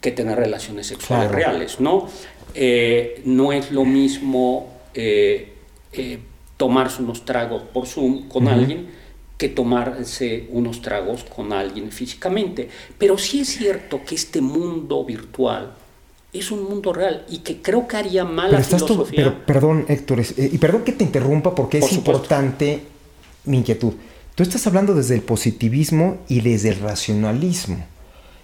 [0.00, 2.08] que tener relaciones sexuales reales, ¿no?
[2.54, 4.72] Eh, no es lo mismo
[6.56, 8.86] tomarse unos tragos por Zoom con alguien
[9.36, 12.68] que tomarse unos tragos con alguien físicamente.
[12.96, 15.72] Pero sí es cierto que este mundo virtual
[16.32, 19.24] es un mundo real y que creo que haría mal pero filosofía.
[19.24, 22.80] pero perdón, Héctor, eh, y perdón que te interrumpa porque es importante
[23.44, 23.94] mi inquietud.
[24.36, 27.82] Tú estás hablando desde el positivismo y desde el racionalismo.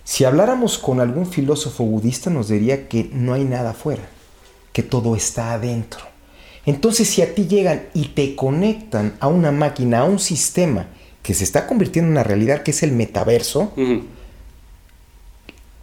[0.05, 4.09] Si habláramos con algún filósofo budista nos diría que no hay nada afuera,
[4.72, 6.00] que todo está adentro.
[6.64, 10.87] Entonces si a ti llegan y te conectan a una máquina, a un sistema
[11.22, 13.74] que se está convirtiendo en una realidad que es el metaverso,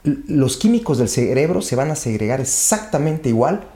[0.04, 3.68] los químicos del cerebro se van a segregar exactamente igual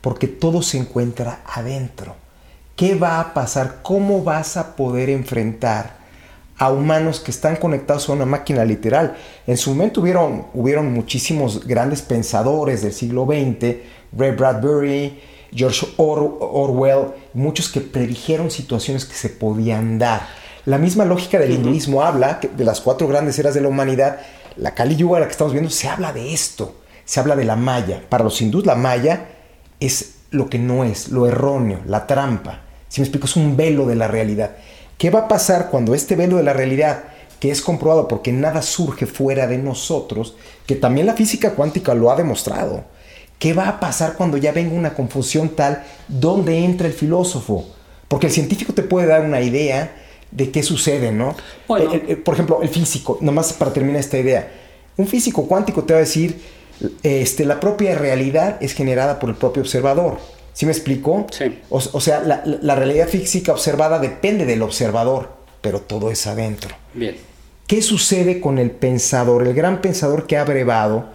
[0.00, 2.16] porque todo se encuentra adentro.
[2.82, 3.78] ¿Qué va a pasar?
[3.82, 5.98] ¿Cómo vas a poder enfrentar
[6.58, 9.14] a humanos que están conectados a una máquina literal?
[9.46, 13.76] En su momento hubieron, hubieron muchísimos grandes pensadores del siglo XX,
[14.18, 15.20] Ray Bradbury,
[15.54, 20.26] George Orwell, muchos que predijeron situaciones que se podían dar.
[20.64, 24.18] La misma lógica del hinduismo habla de las cuatro grandes eras de la humanidad.
[24.56, 26.80] La Kali Yuga, la que estamos viendo, se habla de esto.
[27.04, 28.02] Se habla de la maya.
[28.08, 29.28] Para los hindús, la maya
[29.78, 32.61] es lo que no es, lo erróneo, la trampa.
[32.92, 34.50] Si me explico, es un velo de la realidad.
[34.98, 37.04] ¿Qué va a pasar cuando este velo de la realidad,
[37.40, 42.10] que es comprobado porque nada surge fuera de nosotros, que también la física cuántica lo
[42.10, 42.84] ha demostrado,
[43.38, 47.66] ¿qué va a pasar cuando ya venga una confusión tal ¿Dónde entra el filósofo?
[48.08, 49.96] Porque el científico te puede dar una idea
[50.30, 51.34] de qué sucede, ¿no?
[51.66, 54.52] por ejemplo, el físico, nomás para terminar esta idea,
[54.98, 56.42] un físico cuántico te va a decir,
[57.02, 60.18] este, la propia realidad es generada por el propio observador.
[60.52, 61.26] ¿Sí me explico?
[61.30, 61.60] Sí.
[61.70, 66.74] O, sea, la, realidad física observada depende del observador, pero todo es adentro.
[66.94, 67.16] Bien.
[67.66, 71.08] ¿Qué sucede con el pensador, el gran pensador que ha brevado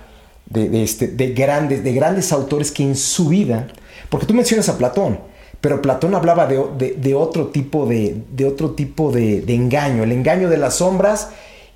[0.49, 3.67] de, este, de, grandes, de grandes autores que en su vida,
[4.09, 5.19] porque tú mencionas a Platón,
[5.61, 10.75] pero Platón hablaba de, otro tipo, de, otro tipo de, engaño, el engaño de las
[10.75, 11.29] sombras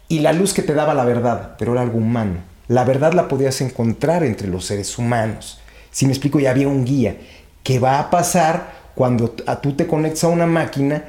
[0.07, 2.37] y la luz que te daba la verdad, pero era algo humano.
[2.67, 5.59] La verdad la podías encontrar entre los seres humanos.
[5.89, 7.17] Si me explico, ya había un guía.
[7.63, 11.05] ¿Qué va a pasar cuando a, tú te conectas a una máquina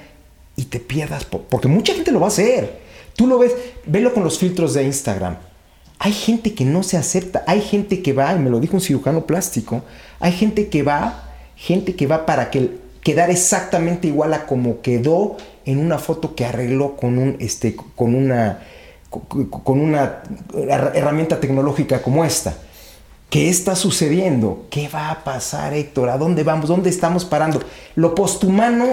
[0.56, 1.24] y te pierdas?
[1.24, 2.80] Porque mucha gente lo va a hacer.
[3.16, 3.52] Tú lo ves,
[3.86, 5.36] velo con los filtros de Instagram.
[5.98, 8.80] Hay gente que no se acepta, hay gente que va, y me lo dijo un
[8.80, 9.82] cirujano plástico,
[10.18, 15.36] hay gente que va, gente que va para que quedar exactamente igual a como quedó
[15.64, 18.60] en una foto que arregló con un este con una
[19.10, 20.22] con una
[20.54, 22.54] herramienta tecnológica como esta.
[23.32, 24.66] ¿Qué está sucediendo?
[24.68, 26.10] ¿Qué va a pasar, Héctor?
[26.10, 26.68] ¿A dónde vamos?
[26.68, 27.62] ¿Dónde estamos parando?
[27.94, 28.90] Lo posthumano,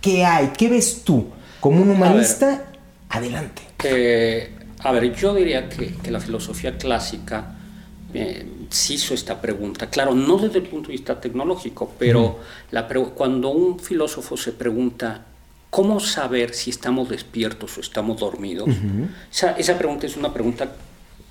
[0.00, 0.52] ¿qué hay?
[0.56, 1.26] ¿Qué ves tú?
[1.58, 2.66] Como un humanista,
[3.08, 3.62] adelante.
[3.82, 7.56] Eh, a ver, yo diría que, la filosofía clásica
[8.14, 9.90] eh, se hizo esta pregunta.
[9.90, 12.38] Claro, no desde el punto de vista tecnológico, pero
[13.16, 15.24] cuando un filósofo se pregunta
[15.68, 18.68] ¿cómo saber si estamos despiertos o estamos dormidos?
[19.32, 20.76] esa, pregunta es una pregunta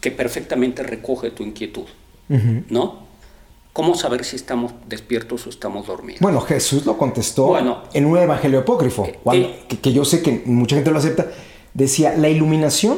[0.02, 1.86] que perfectamente recoge tu inquietud,
[2.30, 3.08] ¿no?
[3.74, 6.20] ¿Cómo saber si estamos despiertos o estamos dormidos?
[6.20, 7.56] Bueno, Jesús lo contestó
[7.94, 11.28] en un evangelio apócrifo, eh, eh, que, que, yo sé que mucha gente lo acepta.
[11.74, 12.98] Decía, la iluminación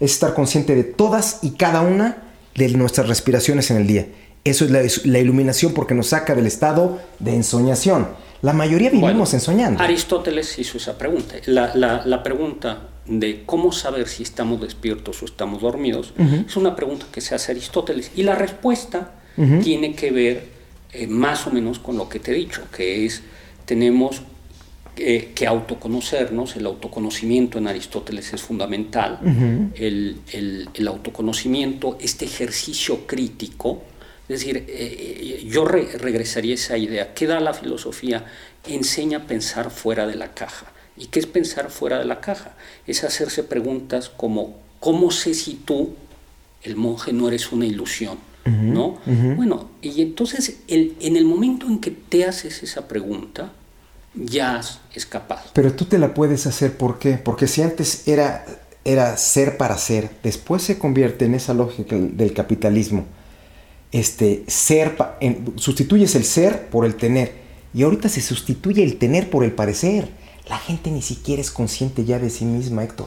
[0.00, 2.24] es estar consciente de todas y cada una
[2.56, 4.06] de nuestras respiraciones en el día.
[4.44, 8.08] Eso es la, iluminación porque nos saca del estado de ensoñación.
[8.40, 9.82] La mayoría vivimos ensoñando.
[9.82, 11.36] Aristóteles hizo esa pregunta.
[11.46, 16.14] La, pregunta de cómo saber si estamos despiertos o estamos dormidos
[16.46, 18.12] es una pregunta que se hace Aristóteles.
[18.14, 19.14] Y la respuesta
[19.62, 20.44] tiene que ver
[20.92, 23.22] eh, más o menos con lo que te he dicho, que es
[23.64, 24.22] tenemos
[24.96, 29.18] eh, que autoconocernos, el autoconocimiento en Aristóteles es fundamental,
[29.74, 33.82] el, autoconocimiento, este ejercicio crítico,
[34.28, 38.24] es decir, eh, yo regresaría a esa idea, ¿qué da la filosofía?
[38.66, 40.66] Enseña a pensar fuera de la caja.
[41.00, 42.52] ¿Y qué es pensar fuera de la caja?
[42.86, 45.94] Es hacerse preguntas como, ¿cómo sé si tú,
[46.62, 48.18] el monje, no eres una ilusión?
[48.44, 48.98] ¿No?
[49.36, 53.52] Bueno, y entonces en el momento en que te haces esa pregunta,
[54.14, 54.60] ya
[54.94, 55.50] es capaz.
[55.52, 57.12] Pero tú te la puedes hacer, ¿por qué?
[57.12, 58.44] Porque si antes era,
[58.84, 63.06] era ser para ser, después se convierte en esa lógica del capitalismo.
[63.92, 64.96] Este, ser,
[65.56, 67.32] sustituyes el ser por el tener.
[67.72, 70.08] Y ahorita se sustituye el tener por el parecer.
[70.50, 73.06] La gente ni siquiera es consciente ya de sí misma, Héctor.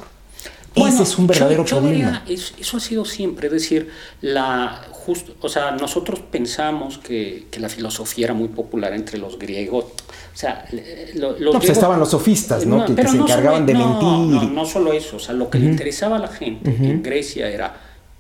[0.76, 2.24] Ese es un verdadero problema.
[2.28, 3.90] eso ha sido siempre, es decir,
[4.22, 9.38] la, justo, o sea, nosotros pensamos que, que, la filosofía era muy popular entre los
[9.38, 9.84] griegos.
[9.86, 10.66] O sea,
[11.14, 12.86] los no, pues estaban los sofistas, ¿no?
[12.86, 14.08] que, se encargaban de mentir.
[14.08, 17.50] No, no solo eso, o sea, lo que le interesaba a la gente en Grecia
[17.50, 17.76] era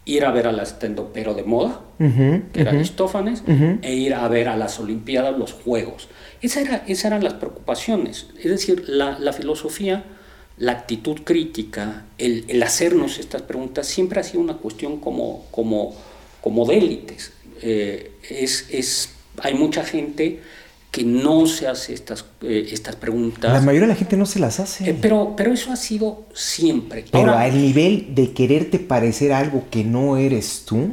[0.05, 3.43] ir a ver a la estendopero de moda, que era Aristófanes,
[3.81, 6.09] e ir a ver a las Olimpiadas los Juegos.
[6.41, 8.27] Esa era, esas eran las preocupaciones.
[8.37, 10.03] Es decir, la, la filosofía
[10.57, 15.95] la actitud crítica, el, hacernos estas preguntas, siempre ha sido una cuestión como, como,
[16.41, 17.33] como de élites.
[17.61, 19.09] Eh, es,
[19.41, 20.41] hay mucha gente
[20.93, 23.51] que no se hace estas, eh, estas preguntas.
[23.51, 24.91] La mayoría de la gente no se las hace.
[24.91, 27.03] Eh, pero, pero eso ha sido siempre.
[27.11, 30.91] Pero al nivel de quererte parecer algo que no eres tú,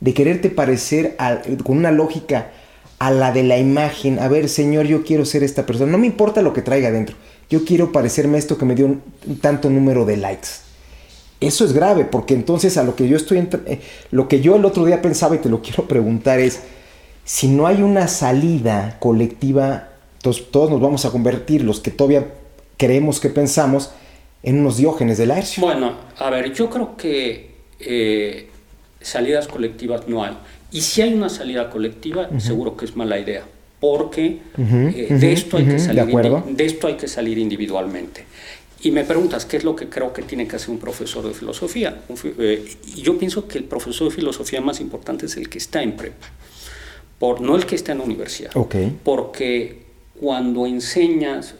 [0.00, 1.16] de quererte parecer
[1.62, 2.50] con una lógica
[2.98, 6.08] a la de la imagen, a ver, Señor, yo quiero ser esta persona, no me
[6.08, 7.14] importa lo que traiga adentro,
[7.48, 9.02] yo quiero parecerme esto que me dio un,
[9.40, 10.48] tanto número de likes.
[11.40, 13.80] Eso es grave, porque entonces a lo que yo estoy, eh,
[14.10, 16.58] lo que yo el otro día pensaba y te lo quiero preguntar es,
[17.26, 22.24] si no hay una salida colectiva, entonces todos nos vamos a convertir, los que todavía
[22.76, 23.90] creemos que pensamos,
[24.44, 25.60] en unos diógenes del Laercio.
[25.60, 28.48] Bueno, a ver, yo creo que eh,
[29.00, 30.38] salidas colectivas no hay.
[30.70, 33.42] Y si hay una salida colectiva, seguro que es mala idea,
[33.80, 38.24] porque eh, de, esto hay que salir de, esto hay que salir individualmente.
[38.82, 41.34] Y me preguntas, ¿qué es lo que creo que tiene que hacer un profesor de
[41.34, 42.02] filosofía?
[42.38, 45.82] Eh, y yo pienso que el profesor de filosofía más importante es el que está
[45.82, 46.28] en prepa
[47.18, 48.50] por, no el que está en la universidad.
[49.04, 49.86] Porque
[50.20, 51.54] cuando enseñas,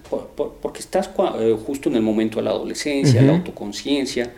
[0.63, 4.33] porque estás eh, justo en el momento de la adolescencia, la autoconciencia,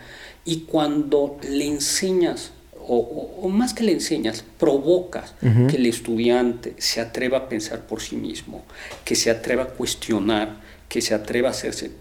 [0.45, 2.51] y cuando le enseñas,
[2.87, 8.15] o, más que le enseñas, provocas que el estudiante se atreva a pensar por sí
[8.15, 8.63] mismo,
[9.05, 11.91] que se atreva a cuestionar, que se atreva a hacerse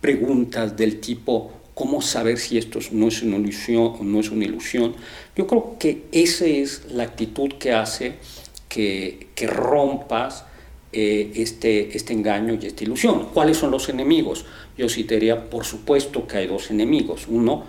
[0.00, 4.44] preguntas del tipo, ¿cómo saber si esto no es una ilusión o no es una
[4.44, 4.94] ilusión?
[5.36, 8.14] Yo creo que esa es la actitud que hace
[8.70, 10.44] que, rompas
[10.92, 13.28] eh, este, este engaño y esta ilusión.
[13.34, 14.46] ¿Cuáles son los enemigos?
[14.78, 17.26] Yo citaría, por supuesto, que hay dos enemigos.
[17.28, 17.64] Uno,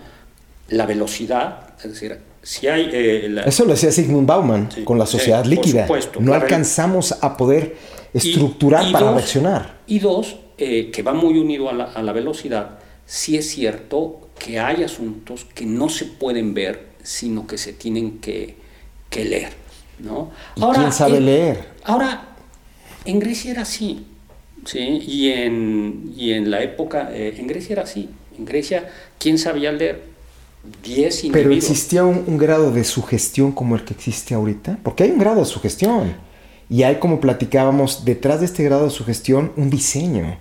[0.68, 2.88] la velocidad, es decir, si hay...
[2.92, 5.86] Eh, Eso lo decía Sigmund Bauman con la sociedad líquida.
[6.20, 7.76] no alcanzamos a poder
[8.14, 9.80] estructurar para reaccionar.
[9.86, 14.84] Y dos, eh, que va muy unido a la, velocidad, si es cierto que hay
[14.84, 18.56] asuntos que no se pueden ver, sino que se tienen que,
[19.10, 19.61] que leer.
[20.02, 20.30] ¿No?
[20.60, 21.64] Ahora, quién sabe leer?
[21.84, 22.28] Ahora,
[23.04, 24.06] en Grecia era así,
[24.64, 24.78] ¿sí?
[24.78, 28.08] Y en, y en la época, eh, en Grecia era así.
[28.38, 28.88] En Grecia,
[29.18, 30.12] ¿quién sabía leer?
[30.82, 31.32] Diez individuos.
[31.32, 35.40] Pero existía un, grado de sugestión como el que existe ahorita, porque hay un grado
[35.40, 36.14] de sugestión.
[36.70, 40.38] Y hay, como platicábamos, detrás de este grado de sugestión, un diseño.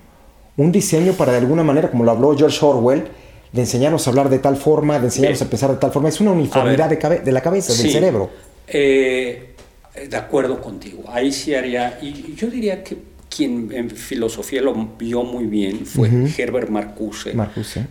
[0.58, 3.06] Un diseño para, de alguna manera, como lo habló George Orwell,
[3.52, 6.08] de enseñarnos a hablar de tal forma, de enseñarnos a pensar de tal forma.
[6.08, 8.30] Es una uniformidad de, de, la cabeza, del cerebro.
[8.67, 9.51] Eh,
[9.95, 11.04] de acuerdo contigo.
[11.08, 12.97] Ahí sí haría, y yo diría que
[13.36, 17.34] quien en filosofía lo vio muy bien fue Herbert Marcuse.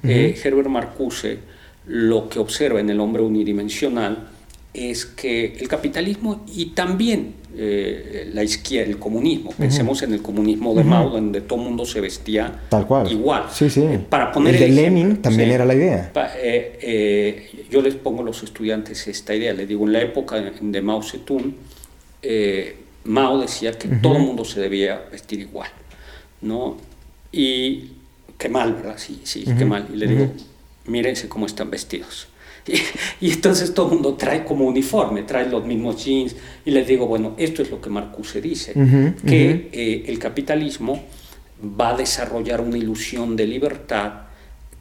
[0.03, 1.39] Eh, Herbert Marcuse
[1.87, 4.29] lo que observa en el hombre unidimensional
[4.73, 10.75] es que el capitalismo y también eh, la izquierda, el comunismo, pensemos en el comunismo
[10.75, 13.11] de Mao, donde todo el mundo se vestía Tal cual.
[13.11, 13.45] igual.
[13.51, 13.83] Sí, sí.
[14.09, 16.13] para poner el de Lenin también era la idea.
[17.71, 21.03] yo les pongo a los estudiantes esta idea, les digo, en la época de Mao
[21.03, 21.55] Zedong,
[22.23, 25.71] eh, Mao decía que todo el mundo se debía vestir igual,
[26.43, 26.77] ¿no?
[27.33, 27.93] Y
[28.37, 28.97] qué mal, ¿verdad?
[28.99, 29.89] Sí, sí, qué mal.
[29.93, 30.33] Y le digo,
[30.87, 32.29] mírense cómo están vestidos.
[33.21, 36.37] Y, entonces todo el mundo trae como uniforme, trae los mismos jeans.
[36.65, 38.75] Y les digo, bueno, esto es lo que Marcuse dice,
[39.27, 41.03] que eh, el capitalismo
[41.63, 44.13] va a desarrollar una ilusión de libertad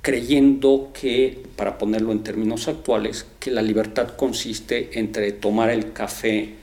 [0.02, 6.56] creyendo que, para ponerlo en términos actuales, que la libertad consiste entre tomar el café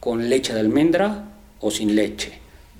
[0.00, 1.30] con leche de almendra
[1.60, 2.32] o sin leche.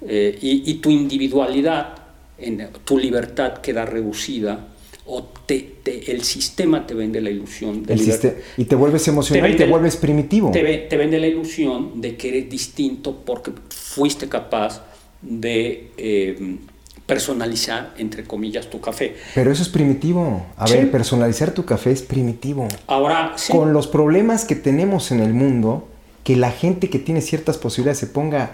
[0.06, 1.94] Eh, y, tu individualidad,
[2.38, 4.68] en, tu libertad queda reducida
[5.06, 8.32] o te, el sistema te vende la ilusión de libertad.
[8.56, 10.50] Y te vuelves emocional y te vuelves primitivo.
[10.50, 14.82] Te, te, vende la ilusión de que eres distinto porque fuiste capaz
[15.20, 16.58] de eh,
[17.06, 19.16] personalizar, entre comillas, tu café.
[19.34, 20.46] Pero eso es primitivo.
[20.56, 22.68] A ver, personalizar tu café es primitivo.
[22.86, 25.88] Ahora, Con los problemas que tenemos en el mundo,
[26.28, 28.50] que la gente que tiene ciertas posibilidades se ponga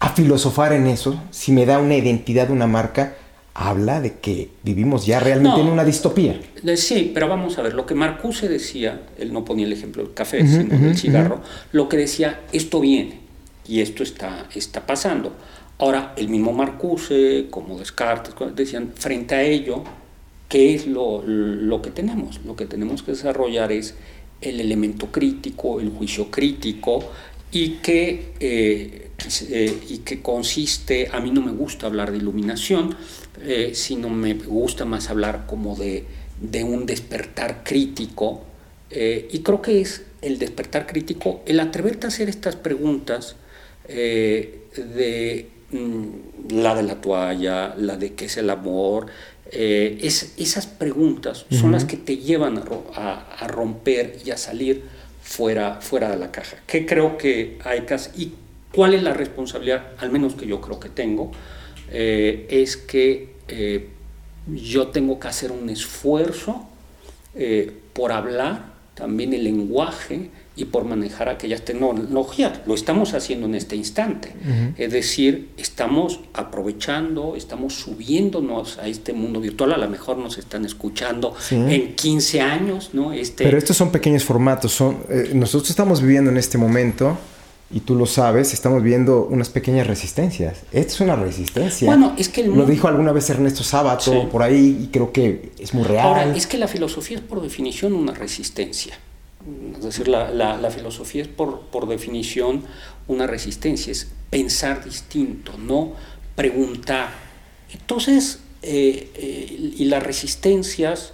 [0.00, 3.14] a filosofar en eso, si me da una identidad, una marca,
[3.54, 6.38] habla de que vivimos ya realmente en una distopía.
[6.76, 10.12] Sí, pero vamos a ver, lo que Marcuse decía, él no ponía el ejemplo del
[10.12, 11.40] café, sino del cigarro,
[11.72, 13.18] lo que decía, esto viene
[13.66, 15.32] y esto está, está pasando.
[15.78, 19.84] Ahora, el mismo Marcuse, como Descartes, decían, frente a ello,
[20.50, 22.42] ¿qué es lo, lo que tenemos?
[22.44, 23.94] Lo que tenemos que desarrollar es
[24.40, 27.10] el elemento crítico, el juicio crítico,
[27.54, 29.10] y que, eh,
[29.48, 32.96] eh, y que consiste, a mí no me gusta hablar de iluminación,
[33.40, 36.04] eh, sino me gusta más hablar como de,
[36.40, 38.42] de un despertar crítico,
[38.96, 43.34] y creo que es el despertar crítico, el atreverte a hacer estas preguntas
[43.88, 46.04] de mm,
[46.50, 49.06] la de la toalla, la de qué es el amor,
[49.56, 52.60] eh, es, esas preguntas son las que te llevan
[52.96, 54.82] a, romper y a salir
[55.22, 56.56] fuera, fuera de la caja.
[56.66, 57.86] Que creo que hay
[58.16, 58.32] y
[58.72, 61.30] ¿Cuál es la responsabilidad, al menos que yo creo que tengo?
[61.92, 63.88] Eh, es que eh,
[64.48, 66.68] yo tengo que hacer un esfuerzo
[67.92, 72.60] por hablar también el lenguaje y por manejar aquellas tecnologías.
[72.66, 74.34] Lo estamos haciendo en este instante.
[74.76, 79.72] Es decir, estamos aprovechando, estamos subiéndonos a este mundo virtual.
[79.72, 83.12] A lo mejor nos están escuchando en 15 años, ¿no?
[83.12, 83.44] Este...
[83.44, 84.72] Pero estos son pequeños formatos.
[84.72, 84.98] Son,
[85.34, 87.18] nosotros estamos viviendo en este momento
[87.74, 90.62] y tú lo sabes, estamos viendo unas pequeñas resistencias.
[90.70, 91.88] Esta es una resistencia.
[91.88, 95.50] Bueno, es que el Lo dijo alguna vez Ernesto Sábato por ahí y creo que
[95.58, 96.06] es muy real.
[96.06, 98.96] Ahora, es que la filosofía es por definición una resistencia.
[99.76, 102.62] Es decir, la, la, filosofía es por, por, definición
[103.08, 105.92] una resistencia, es pensar distinto, no
[106.34, 107.10] preguntar.
[107.72, 111.12] Entonces, eh, eh, y las resistencias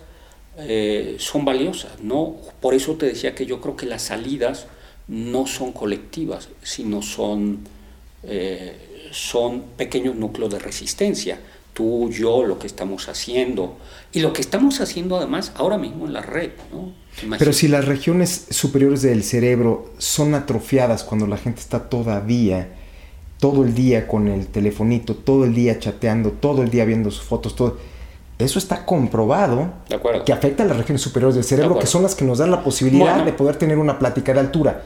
[0.59, 2.37] eh, son valiosas, ¿no?
[2.61, 4.67] Por eso te decía que yo creo que las salidas
[5.09, 7.67] no son colectivas, sino son,
[9.11, 11.41] son pequeños núcleos de resistencia.
[11.75, 13.77] Tú, yo, lo que estamos haciendo.
[14.13, 16.53] Y lo que estamos haciendo además ahora mismo en la red.
[16.73, 16.93] ¿no?
[17.39, 22.69] Pero si las regiones superiores del cerebro son atrofiadas cuando la gente está todavía
[23.39, 27.25] todo el día con el telefonito, todo el día chateando, todo el día viendo sus
[27.25, 27.79] fotos, todo
[28.39, 29.73] eso está comprobado
[30.25, 32.63] que afecta a las regiones superiores del cerebro, que son las que nos dan la
[32.63, 34.83] posibilidad de poder tener una plática de altura.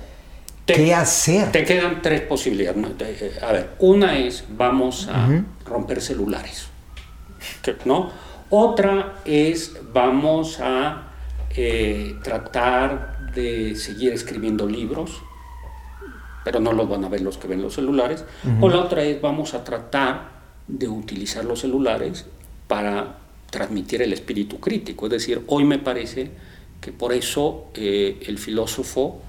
[0.67, 1.53] ¿Qué hacer?
[1.53, 2.77] Te quedan tres posibilidades.
[3.01, 6.69] Eh, a ver, una es vamos a romper celulares,
[7.85, 8.11] ¿no?
[8.51, 11.14] Otra es vamos a
[11.57, 15.23] eh, tratar de seguir escribiendo libros,
[16.45, 18.25] pero no los van a ver los que ven los celulares.
[18.61, 20.31] O la otra es vamos a tratar
[20.67, 22.27] de utilizar los celulares
[22.67, 23.19] para
[23.51, 25.07] transmitir el espíritu crítico.
[25.07, 26.31] Es decir, hoy me parece
[26.81, 29.21] que por eso eh, el filósofo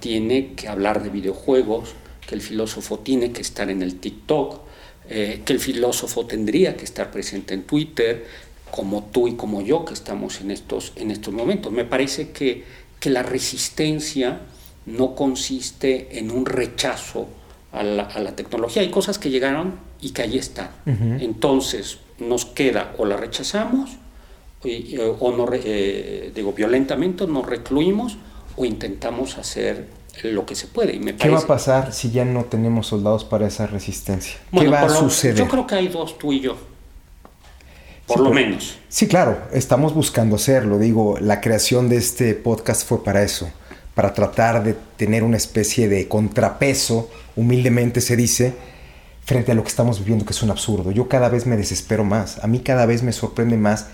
[0.00, 1.94] tiene que hablar de videojuegos,
[2.26, 4.60] que el filósofo tiene que estar en el TikTok,
[5.08, 8.26] eh, que el filósofo tendría que estar presente en Twitter,
[8.74, 11.70] como tú y como yo que estamos en estos, en estos momentos.
[11.70, 12.64] Me parece que,
[12.98, 14.40] que la resistencia
[14.86, 17.28] no consiste en un rechazo
[17.70, 18.82] a la, tecnología.
[18.82, 20.70] Hay cosas que llegaron y que ahí están.
[20.86, 23.90] Entonces, nos queda o la rechazamos
[25.20, 28.16] o no, eh, digo, violentamente nos recluimos
[28.56, 29.86] o intentamos hacer
[30.24, 30.96] lo que se puede.
[30.96, 34.36] Y me ¿Qué va a pasar si ya no tenemos soldados para esa resistencia?
[34.50, 35.36] ¿Qué va a suceder?
[35.36, 36.73] Yo creo que hay dos, tú y yo.
[38.06, 38.78] Por lo menos.
[38.88, 40.78] Sí, claro, estamos buscando hacerlo.
[40.78, 43.50] Digo, la creación de este podcast fue para eso,
[43.94, 48.54] para tratar de tener una especie de contrapeso, humildemente se dice,
[49.24, 50.90] frente a lo que estamos viviendo, que es un absurdo.
[50.90, 53.86] Yo cada vez me desespero más, a mí cada vez me sorprende más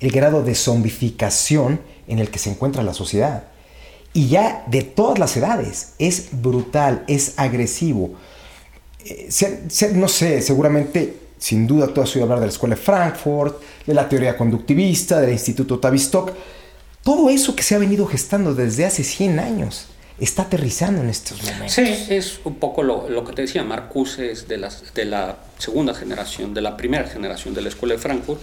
[0.00, 3.44] el grado de zombificación en el que se encuentra la sociedad
[4.12, 5.92] y ya de todas las edades.
[5.98, 8.12] Es brutal, es agresivo.
[9.04, 9.28] Eh,
[9.94, 13.94] no sé, seguramente, sin duda, tú has oído hablar de la Escuela de Frankfurt, de
[13.94, 16.32] la teoría conductivista, del Instituto Tavistock.
[17.02, 19.86] Todo eso que se ha venido gestando desde hace 100 años
[20.18, 21.72] está aterrizando en estos momentos.
[21.72, 25.94] Sí, es un poco lo, que te decía, Marcuse es de, las, de la segunda
[25.94, 28.40] generación, de la primera generación de la Escuela de Frankfurt,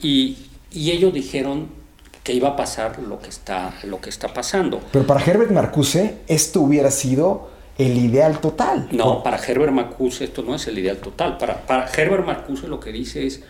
[0.00, 0.36] y,
[0.72, 1.68] y ellos dijeron
[2.24, 4.80] que iba a pasar lo que está, lo que está pasando.
[4.92, 8.88] Pero para Herbert Marcuse esto hubiera sido el ideal total.
[8.92, 11.38] No, para Herbert Marcuse esto no es el ideal total.
[11.38, 13.42] Para, para Herbert Marcuse lo que dice es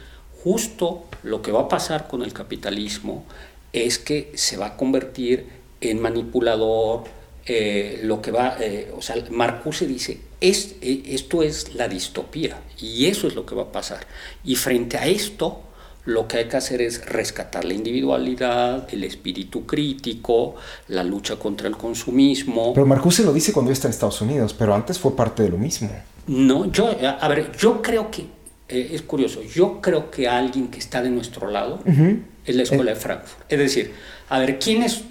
[0.42, 3.24] justo lo que va a pasar con el capitalismo
[3.72, 5.46] es que se va a convertir
[5.80, 7.04] en manipulador,
[7.44, 12.60] eh, lo que va, eh, o sea, Marcuse dice, es, eh, esto es la distopía
[12.78, 14.06] y eso es lo que va a pasar.
[14.44, 15.62] Y frente a esto,
[16.04, 20.56] lo que hay que hacer es rescatar la individualidad, el espíritu crítico,
[20.88, 22.72] la lucha contra el consumismo.
[22.74, 25.58] Pero Marcuse lo dice cuando está en Estados Unidos, pero antes fue parte de lo
[25.58, 25.90] mismo.
[26.26, 26.90] No, yo,
[27.20, 28.22] a ver, yo creo que,
[28.68, 31.80] eh, es curioso, yo creo que alguien que está de nuestro lado
[32.44, 33.44] es la Escuela de Frankfurt.
[33.48, 33.92] Es decir,
[34.28, 35.02] a ver, ¿quién es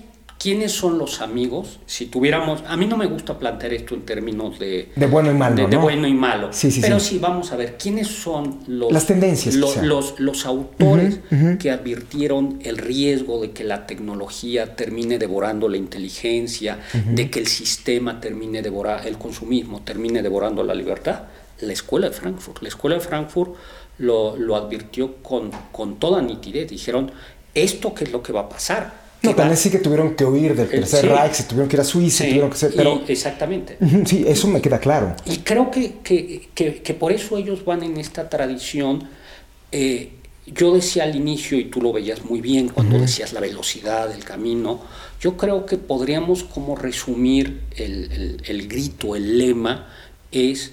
[0.41, 1.79] ¿Quiénes son los amigos?
[1.85, 5.35] Si tuviéramos, a mí no me gusta plantear esto en términos de, de bueno y
[5.35, 6.51] malo, de, bueno y malo.
[6.51, 7.19] Sí, sí, pero sí.
[7.19, 11.19] vamos a ver quiénes son los las tendencias, los, los, autores
[11.59, 17.45] que advirtieron el riesgo de que la tecnología termine devorando la inteligencia, de que el
[17.45, 21.23] sistema termine devorando el consumismo termine devorando la libertad.
[21.59, 23.53] La escuela de Frankfurt, la escuela de Frankfurt
[23.99, 26.67] lo, lo advirtió con, con toda nitidez.
[26.67, 27.11] Dijeron
[27.53, 30.55] esto qué es lo que va a pasar no, también sí que tuvieron que huir
[30.55, 33.01] del eh, Tercer Reich, se tuvieron que ir a Suiza, tuvieron que ser, pero...
[33.07, 33.77] exactamente.
[34.05, 35.15] Sí, eso me queda claro.
[35.25, 39.07] Y creo que, que, que, por eso ellos van en esta tradición.
[39.71, 40.13] Eh,
[40.47, 44.23] yo decía al inicio, y tú lo veías muy bien cuando decías la velocidad del
[44.23, 44.81] camino,
[45.21, 49.87] yo creo que podríamos como resumir el, el, el grito, el lema,
[50.31, 50.71] es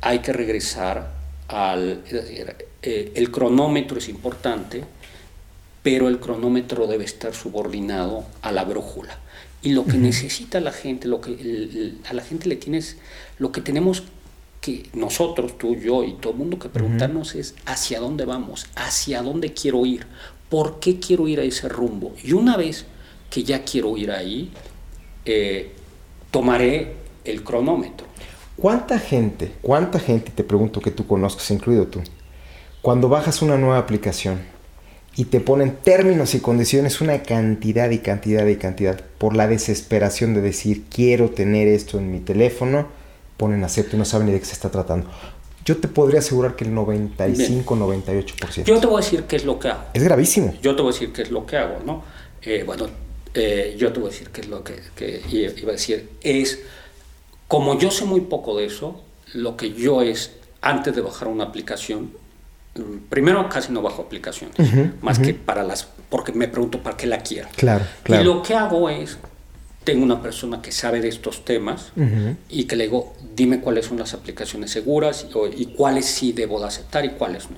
[0.00, 1.12] hay que regresar
[1.48, 2.02] al...
[2.04, 4.84] Es decir, eh, el cronómetro es importante,
[5.86, 9.20] pero el cronómetro debe estar subordinado a la brújula.
[9.62, 12.96] Y lo que necesita la gente, lo que a la gente le tienes,
[13.38, 14.02] lo que tenemos
[14.60, 19.22] que nosotros, tú, yo y todo el mundo que preguntarnos es hacia dónde vamos, hacia
[19.22, 20.08] dónde quiero ir,
[20.48, 22.16] por qué quiero ir a ese rumbo.
[22.20, 22.84] Y una vez
[23.30, 24.50] que ya quiero ir ahí,
[25.24, 25.70] eh,
[26.32, 28.08] tomaré el cronómetro.
[28.56, 32.00] ¿Cuánta gente, cuánta gente, te pregunto que tú conozcas, incluido tú,
[32.82, 34.55] cuando bajas una nueva aplicación
[35.16, 40.34] y te ponen términos y condiciones, una cantidad y cantidad y cantidad, por la desesperación
[40.34, 42.86] de decir quiero tener esto en mi teléfono,
[43.38, 45.08] ponen acepto y no saben ni de qué se está tratando.
[45.64, 48.64] Yo te podría asegurar que el 95-98%.
[48.64, 49.84] Yo te voy a decir qué es lo que hago.
[49.94, 50.54] Es gravísimo.
[50.62, 52.04] Yo te voy a decir qué es lo que hago, ¿no?
[52.42, 52.86] Eh, bueno,
[53.34, 56.10] eh, yo te voy a decir qué es lo que, que, iba a decir.
[56.20, 56.60] Es,
[57.48, 59.02] como yo sé muy poco de eso,
[59.32, 62.12] lo que yo es, antes de bajar una aplicación,
[63.08, 64.56] primero casi no bajo aplicaciones,
[65.02, 67.48] más que para las, porque me pregunto para qué la quiero.
[67.56, 68.22] Claro, claro.
[68.22, 69.18] Y lo que hago es,
[69.84, 71.92] tengo una persona que sabe de estos temas
[72.48, 76.66] y que le digo, dime cuáles son las aplicaciones seguras y, cuáles sí debo de
[76.66, 77.56] aceptar y cuáles no.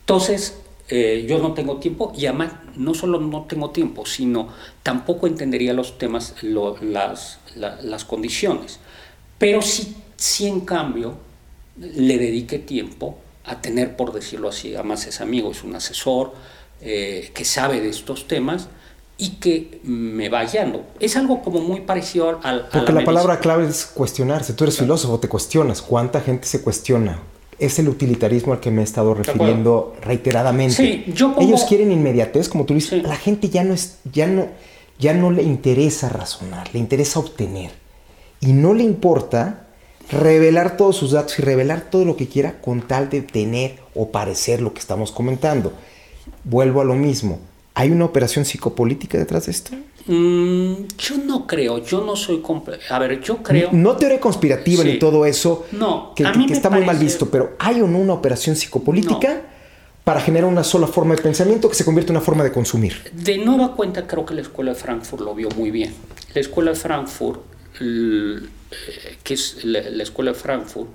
[0.00, 0.56] Entonces,
[0.88, 4.48] eh, yo no tengo tiempo y además no solo no tengo tiempo, sino
[4.82, 8.80] tampoco entendería los temas, las, las condiciones.
[9.38, 11.14] Pero sí, sí en cambio
[11.76, 16.32] le dediqué tiempo a tener, por decirlo así, además es amigo, es un asesor
[16.80, 18.68] eh, que sabe de estos temas
[19.18, 20.84] y que me va guiando.
[20.98, 22.68] Es algo como muy parecido al...
[22.68, 24.54] Porque la, palabra clave es cuestionarse.
[24.54, 25.82] Tú eres filósofo, te cuestionas.
[25.82, 27.20] ¿Cuánta gente se cuestiona?
[27.58, 30.74] Es el utilitarismo al que me he estado refiriendo reiteradamente.
[30.74, 33.02] Sí, yo Ellos quieren inmediatez, como tú dices.
[33.02, 34.48] La gente ya no, es, ya, no,
[34.98, 37.72] ya no le interesa razonar, le interesa obtener.
[38.40, 39.66] Y no le importa
[40.10, 44.10] revelar todos sus datos y revelar todo lo que quiera con tal de tener o
[44.10, 45.72] parecer lo que estamos comentando.
[46.44, 47.38] Vuelvo a lo mismo
[47.80, 49.70] ¿Hay una operación psicopolítica detrás de esto?
[50.06, 52.42] Mm, yo no creo, yo no soy...
[52.90, 53.70] A ver, yo creo...
[53.72, 57.86] No teoría conspirativa ni todo eso, no, que, está muy mal visto, pero ¿hay o
[57.86, 59.42] no una operación psicopolítica
[60.04, 63.10] para generar una sola forma de pensamiento que se convierte en una forma de consumir?
[63.12, 65.94] De nueva cuenta, creo que la Escuela de Frankfurt lo vio muy bien.
[66.34, 67.40] La Escuela de Frankfurt,
[69.22, 70.90] que es la Escuela de Frankfurt,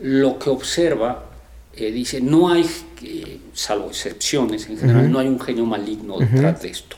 [0.00, 1.30] lo que observa
[1.76, 2.64] eh, dice, no hay,
[3.02, 6.96] eh, salvo excepciones en general, no hay un genio maligno detrás de esto.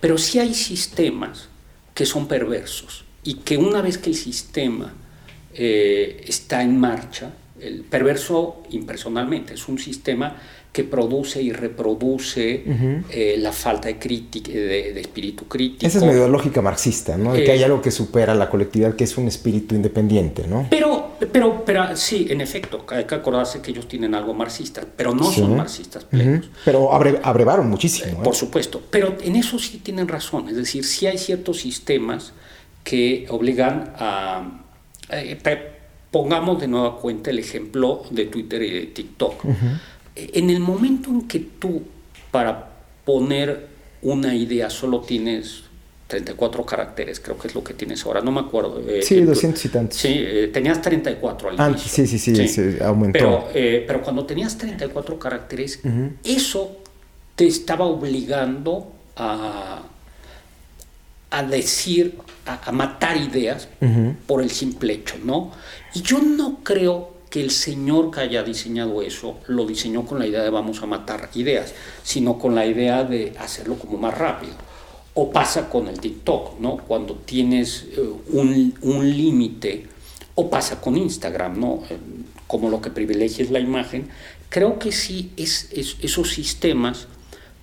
[0.00, 1.48] Pero sí hay sistemas
[1.92, 4.94] que son perversos y que una vez que el sistema
[5.52, 10.36] eh, está en marcha, el perverso impersonalmente, es un sistema
[10.78, 12.62] que produce y reproduce
[13.10, 15.84] eh, la falta de, crítica, de, espíritu crítico.
[15.84, 17.32] Esa es medio lógica marxista, ¿no?
[17.32, 20.68] De que hay algo que supera la colectividad, que es un espíritu independiente, ¿no?
[20.70, 25.12] Pero, pero, pero sí, en efecto, hay que acordarse que ellos tienen algo marxista, pero
[25.12, 26.48] no son marxistas plenos.
[26.64, 28.20] Pero abrevaron muchísimo.
[28.20, 28.22] ¿eh?
[28.22, 32.34] Por supuesto, pero en eso sí tienen razón, es decir, sí hay ciertos sistemas
[32.84, 34.62] que obligan a...
[35.10, 35.36] Eh,
[36.12, 39.44] pongamos de nueva cuenta el ejemplo de Twitter y de TikTok
[40.18, 41.82] en el momento en que tú
[42.30, 42.70] para
[43.04, 43.68] poner
[44.02, 45.64] una idea solo tienes
[46.08, 48.82] 34 caracteres, creo que es lo que tienes ahora, no me acuerdo.
[48.88, 49.98] Eh, sí, 200 y tantos.
[49.98, 53.18] Sí, eh, tenías 34 al Antes, sí, sí, sí, sí, aumentó.
[53.18, 55.80] Pero, eh, pero, cuando tenías 34 caracteres,
[56.24, 56.78] eso
[57.34, 59.82] te estaba obligando a,
[61.30, 62.16] a decir,
[62.46, 63.68] a, matar ideas
[64.26, 65.52] por el simple hecho, ¿no?
[65.94, 70.26] Y yo no creo que el señor que haya diseñado eso lo diseñó con la
[70.26, 74.54] idea de vamos a matar ideas, sino con la idea de hacerlo como más rápido.
[75.14, 76.76] O pasa con el TikTok, ¿no?
[76.76, 78.00] Cuando tienes eh,
[78.30, 79.86] un, un límite,
[80.36, 81.82] o pasa con Instagram, ¿no?
[81.90, 81.98] Eh,
[82.46, 84.08] como lo que privilegia es la imagen.
[84.48, 87.08] Creo que sí, es, esos sistemas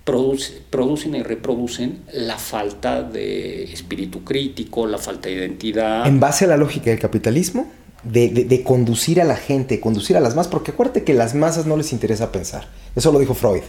[0.04, 6.06] produce, producen y reproducen la falta de espíritu crítico, la falta de identidad.
[6.06, 7.66] ¿En base a la lógica del capitalismo?
[8.10, 11.76] De, conducir a la gente, conducir a las masas, porque acuérdate que las masas no
[11.76, 12.68] les interesa pensar.
[12.94, 13.62] Eso lo dijo Freud.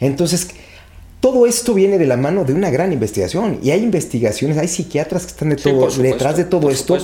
[0.00, 0.48] Entonces,
[1.20, 3.58] todo esto viene de la mano de una gran investigación.
[3.62, 6.96] Y hay investigaciones, hay psiquiatras que están detrás de todo esto.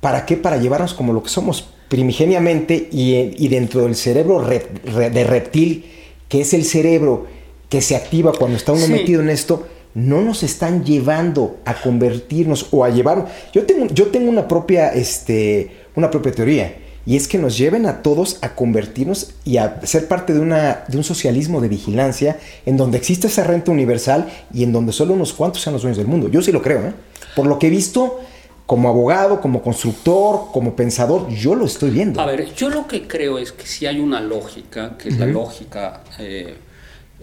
[0.00, 0.36] ¿Para qué?
[0.36, 5.84] Para llevarnos como lo que somos primigeniamente y, dentro del cerebro de reptil,
[6.28, 7.26] que es el cerebro
[7.68, 12.68] que se activa cuando está uno metido en esto no nos están llevando a convertirnos
[12.70, 13.26] o a llevar.
[13.52, 17.86] Yo tengo, yo tengo una, propia, este, una propia teoría y es que nos lleven
[17.86, 22.38] a todos a convertirnos y a ser parte de, una, de un socialismo de vigilancia
[22.64, 25.98] en donde existe esa renta universal y en donde solo unos cuantos sean los dueños
[25.98, 26.28] del mundo.
[26.28, 26.92] Yo sí lo creo, ¿eh?
[27.34, 28.20] Por lo que he visto,
[28.66, 32.20] como abogado, como constructor, como pensador, yo lo estoy viendo.
[32.20, 35.26] A ver, yo lo que creo es que si hay una lógica, que es la
[35.26, 36.54] lógica, eh,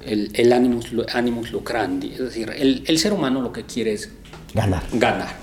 [0.06, 4.12] el, el animus, animus lucrandi, es decir, el, el, ser humano lo que quiere es
[4.54, 4.84] ganar.
[4.94, 5.36] Ganar,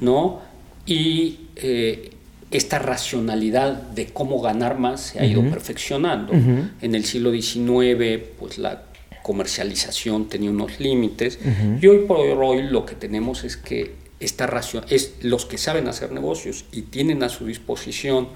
[0.00, 0.40] ¿no?
[0.86, 2.10] Y eh,
[2.50, 6.32] esta racionalidad de cómo ganar más se ha ido perfeccionando.
[6.32, 8.82] En el siglo XIX, pues la
[9.22, 11.38] comercialización tenía unos límites
[11.80, 15.88] y hoy por hoy lo que tenemos es que esta ración es los que saben
[15.88, 18.28] hacer negocios y tienen a su disposición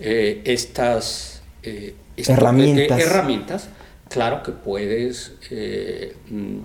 [0.00, 3.00] eh, estas eh, herramientas.
[3.00, 3.68] herramientas
[4.08, 5.32] claro que puedes,
[6.30, 6.58] mm,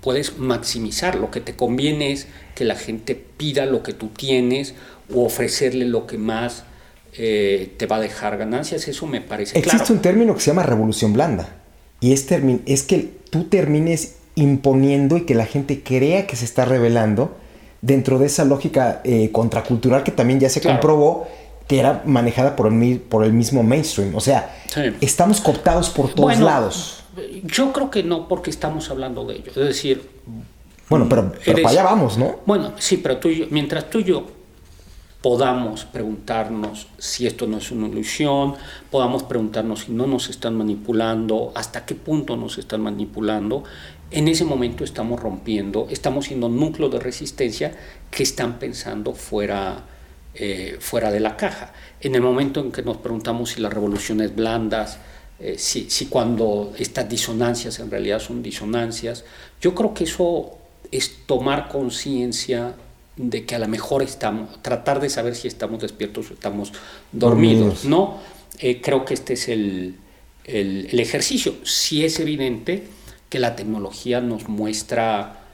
[0.00, 1.16] puedes maximizar.
[1.16, 4.74] Lo que te conviene es que la gente pida lo que tú tienes
[5.14, 6.64] o ofrecerle lo que más
[7.18, 8.88] eh, te va a dejar ganancias.
[8.88, 11.48] Eso me parece Existe un término que se llama revolución blanda.
[12.00, 12.26] Y es,
[12.66, 17.36] es que tú termines imponiendo y que la gente crea que se está revelando
[17.80, 21.26] dentro de esa lógica eh, contracultural que también ya se comprobó
[21.68, 24.14] era manejada por el, por el mismo mainstream.
[24.14, 24.54] O sea,
[25.00, 27.02] estamos cooptados por todos lados.
[27.44, 29.48] Yo creo que no, porque estamos hablando de ello.
[29.48, 30.08] Es decir...
[30.88, 32.36] Bueno, pero, para allá vamos, ¿no?
[32.46, 34.24] Bueno, sí, pero tú mientras tú y yo
[35.20, 38.54] podamos preguntarnos si esto no es una ilusión,
[38.92, 43.64] podamos preguntarnos si no nos están manipulando, hasta qué punto nos están manipulando,
[44.12, 47.72] en ese momento estamos rompiendo, estamos siendo núcleo de resistencia
[48.12, 49.82] que están pensando fuera
[50.38, 51.72] eh, fuera de la caja.
[52.00, 54.98] En el momento en que nos preguntamos si las revoluciones blandas,
[55.38, 59.24] eh, si, si, cuando estas disonancias en realidad son disonancias,
[59.60, 60.58] yo creo que eso
[60.90, 62.74] es tomar conciencia
[63.16, 66.72] de que a lo mejor estamos, tratar de saber si estamos despiertos o estamos
[67.12, 68.18] dormidos, ¿no?
[68.58, 69.96] Eh, creo que este es el,
[70.44, 71.54] el, el ejercicio.
[71.64, 72.84] Si es evidente
[73.30, 75.45] que la tecnología nos muestra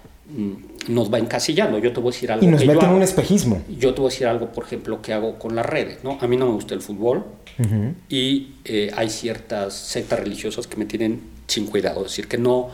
[0.88, 1.78] nos va encasillando.
[1.78, 2.44] Yo te voy a decir algo.
[2.44, 3.62] Y nos mete en un espejismo.
[3.78, 5.98] Yo te voy a decir algo, por ejemplo, que hago con las redes.
[6.02, 6.18] ¿no?
[6.20, 7.24] A mí no me gusta el fútbol
[8.08, 12.00] y eh, hay ciertas sectas religiosas que me tienen sin cuidado.
[12.00, 12.70] Es decir, que no.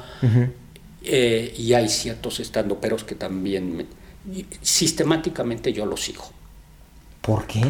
[1.03, 3.87] Eh, y hay ciertos estandoperos que también.
[4.63, 6.25] sistemáticamente yo los sigo.
[7.21, 7.63] ¿Por qué?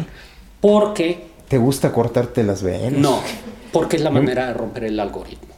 [0.61, 1.29] Porque.
[1.47, 2.93] ¿Te gusta cortarte las venas?
[2.93, 3.21] No,
[3.71, 5.49] porque es la manera de romper el algoritmo.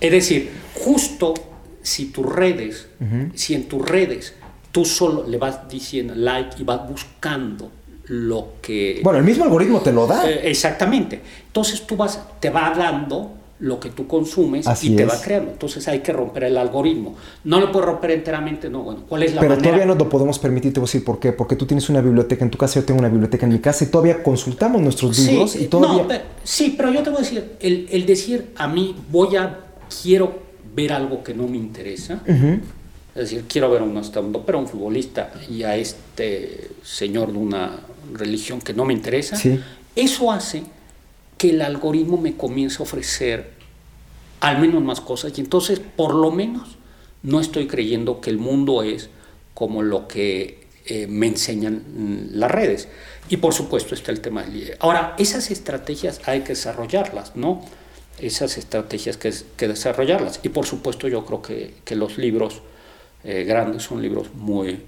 [0.00, 1.34] Es decir, justo
[1.82, 2.88] si tus redes,
[3.34, 4.34] si en tus redes
[4.70, 7.70] tú solo le vas diciendo like y vas buscando
[8.06, 9.00] lo que...
[9.04, 10.28] Bueno, el mismo algoritmo te lo da.
[10.28, 11.20] Eh, exactamente.
[11.46, 15.52] Entonces tú vas, te va dando lo que tú consumes y te va creando.
[15.52, 17.14] Entonces hay que romper el algoritmo.
[17.44, 18.82] No lo puedes romper enteramente, no.
[18.82, 21.20] Bueno, ¿cuál es la Pero todavía no lo podemos permitir, te voy a decir por
[21.20, 21.32] qué.
[21.32, 23.84] Porque tú tienes una biblioteca en tu casa, yo tengo una biblioteca en mi casa
[23.84, 26.24] y todavía consultamos nuestros libros y todavía...
[26.42, 29.60] sí, pero yo te voy a decir, el, el decir a mí voy a,
[30.02, 32.22] quiero ver algo que no me interesa.
[33.14, 34.00] Es decir, quiero ver a un
[34.46, 37.80] pero un futbolista y a este señor de una
[38.12, 39.38] religión que no me interesa.
[39.94, 40.62] Eso hace
[41.36, 43.50] que el algoritmo me comience a ofrecer
[44.40, 46.76] al menos más cosas y entonces por lo menos
[47.22, 49.10] no estoy creyendo que el mundo es
[49.54, 52.88] como lo que eh, me enseñan las redes.
[53.28, 54.74] Y por supuesto está el tema del...
[54.80, 57.62] Ahora, esas estrategias hay que desarrollarlas, ¿no?
[58.18, 60.40] Esas estrategias que, que desarrollarlas.
[60.42, 62.62] Y por supuesto yo creo que, que los libros
[63.24, 64.82] eh, grandes son libros muy,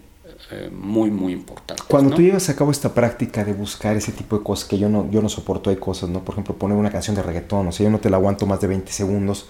[0.50, 1.86] eh, muy, muy importantes.
[1.86, 4.88] Cuando tú llevas a cabo esta práctica de buscar ese tipo de cosas que yo
[4.88, 6.24] no, yo no soporto, hay cosas, ¿no?
[6.24, 8.60] Por ejemplo, poner una canción de reggaetón, o sea, yo no te la aguanto más
[8.60, 9.46] de 20 segundos,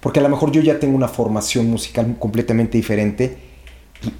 [0.00, 3.36] porque a lo mejor yo ya tengo una formación musical completamente diferente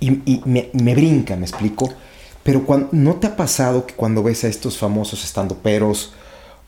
[0.01, 1.89] y, y, me, me, brinca, me explico.
[2.43, 6.13] Pero cuando, ¿no te ha pasado que cuando ves a estos famosos estando peros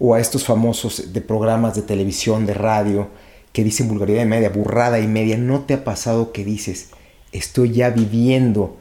[0.01, 3.09] o a estos famosos de programas de televisión, de radio,
[3.53, 6.89] que dicen vulgaridad y media, burrada y media, ¿no te ha pasado que dices,
[7.33, 8.79] estoy ya viviendo,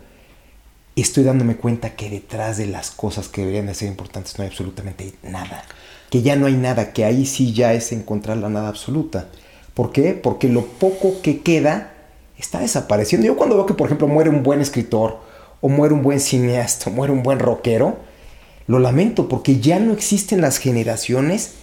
[0.96, 4.50] estoy dándome cuenta que detrás de las cosas que deberían de ser importantes no hay
[4.50, 5.66] absolutamente nada?
[6.10, 9.28] Que ya no hay nada, que ahí sí ya es encontrar la nada absoluta.
[9.74, 10.14] ¿Por qué?
[10.14, 11.94] Porque lo poco que queda
[12.38, 13.28] está desapareciendo.
[13.28, 15.20] Yo cuando veo que, por ejemplo, muere un buen escritor,
[15.62, 17.98] o muere un buen cineasta, o muere un buen rockero,
[18.70, 21.56] lo lamento porque ya no existen las generaciones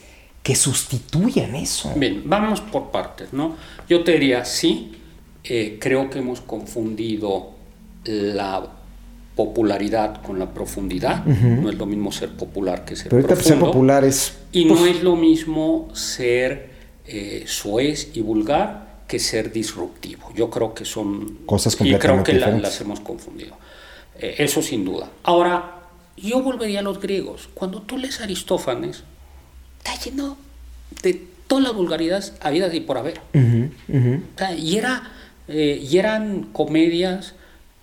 [0.43, 1.93] que sustituyan eso.
[1.95, 3.55] Bien, vamos por partes, ¿no?
[3.89, 4.91] Yo te diría, sí,
[5.45, 7.53] eh, creo que hemos confundido
[8.05, 8.67] la
[9.37, 11.25] popularidad con la profundidad.
[11.25, 14.37] No es lo mismo ser popular que ser Pero ser popular es...
[14.51, 16.71] Y no es lo mismo ser
[17.07, 20.33] eh, soez y vulgar que ser disruptivo.
[20.35, 21.39] Yo creo que son...
[21.47, 23.57] Cosas completamente Y creo que las hemos confundido.
[24.19, 25.09] Eh, eso sin duda.
[25.23, 25.76] Ahora,
[26.17, 27.49] yo volvería a los griegos.
[27.55, 29.03] Cuando tú lees Aristófanes,
[29.79, 30.37] está lleno
[31.03, 33.21] de todas las vulgaridades habidas y por haber.
[34.59, 35.11] y, era,
[35.49, 37.35] eh, y eran comedias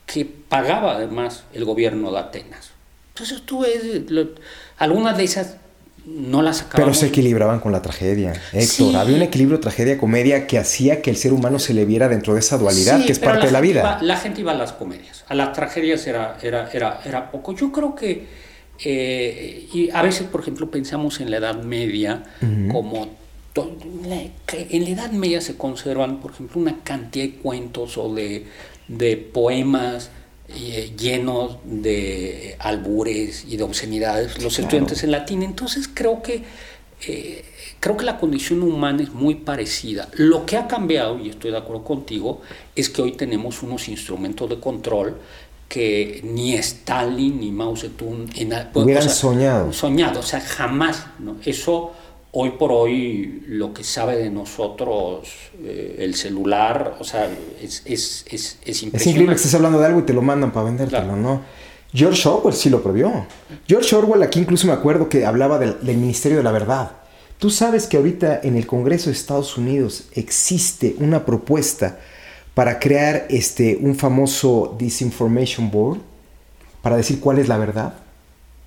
[0.05, 2.71] que pagaba además el gobierno de Atenas.
[3.13, 4.29] Entonces tú ves, lo-
[4.77, 5.57] algunas de esas
[6.05, 8.33] no las Pero se equilibraban con la tragedia.
[8.51, 8.95] Héctor, Sí.
[8.95, 12.39] había un equilibrio tragedia-comedia que hacía que el ser humano se le viera dentro de
[12.41, 13.79] esa dualidad Sí, que es parte de la vida.
[13.81, 17.53] iba- la gente iba a las comedias, a las tragedias era, era, era, era poco.
[17.55, 18.25] Yo creo que,
[18.83, 22.23] eh, y a veces, por ejemplo, pensamos en la Edad Media
[22.71, 23.07] como...
[23.55, 28.47] En la Edad Media se conservan, por ejemplo, una cantidad de cuentos o de,
[28.87, 30.09] de poemas
[30.49, 35.43] eh, llenos de albures y de obscenidades, los estudiantes en latín.
[35.43, 36.43] Entonces creo que
[37.07, 37.43] eh,
[37.79, 40.09] creo que la condición humana es muy parecida.
[40.13, 42.41] Lo que ha cambiado, y estoy de acuerdo contigo,
[42.75, 45.17] es que hoy tenemos unos instrumentos de control
[45.67, 49.73] que ni Stalin ni Mao Zedong en, Hubieran soñado.
[49.73, 51.07] Soñado, o sea, jamás.
[51.19, 51.37] ¿no?
[51.43, 51.93] Eso,
[52.35, 55.29] hoy por hoy, lo que sabe de nosotros
[55.63, 57.29] eh, el celular, o sea,
[57.61, 59.09] es, es, es, es Es impresionante.
[59.09, 61.15] increíble que estés hablando de algo y te lo mandan para vendértelo, Claro.
[61.15, 61.41] ¿no?
[61.93, 63.27] George Orwell sí lo previó.
[63.67, 66.91] George Orwell aquí incluso me acuerdo que hablaba del, del Ministerio de la Verdad.
[67.37, 71.99] Tú sabes que ahorita en el Congreso de Estados Unidos existe una propuesta
[72.55, 75.99] para crear este, un famoso Disinformation Board
[76.81, 77.93] para decir cuál es la verdad,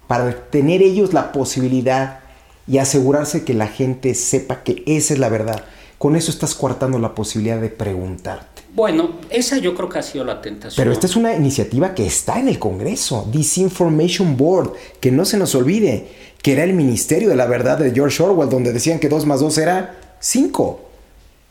[0.06, 2.20] para tener ellos la posibilidad
[2.66, 5.64] y asegurarse que la gente sepa que esa es la verdad.
[5.98, 8.62] Con eso estás coartando la posibilidad de preguntarte.
[8.74, 10.76] Bueno, esa yo creo que ha sido la tentación.
[10.76, 15.38] Pero esta es una iniciativa que está en el Congreso, Disinformation Board, que no se
[15.38, 16.08] nos olvide,
[16.42, 19.40] que era el Ministerio de la Verdad de George Orwell, donde decían que 2 más
[19.40, 20.80] 2 era 5.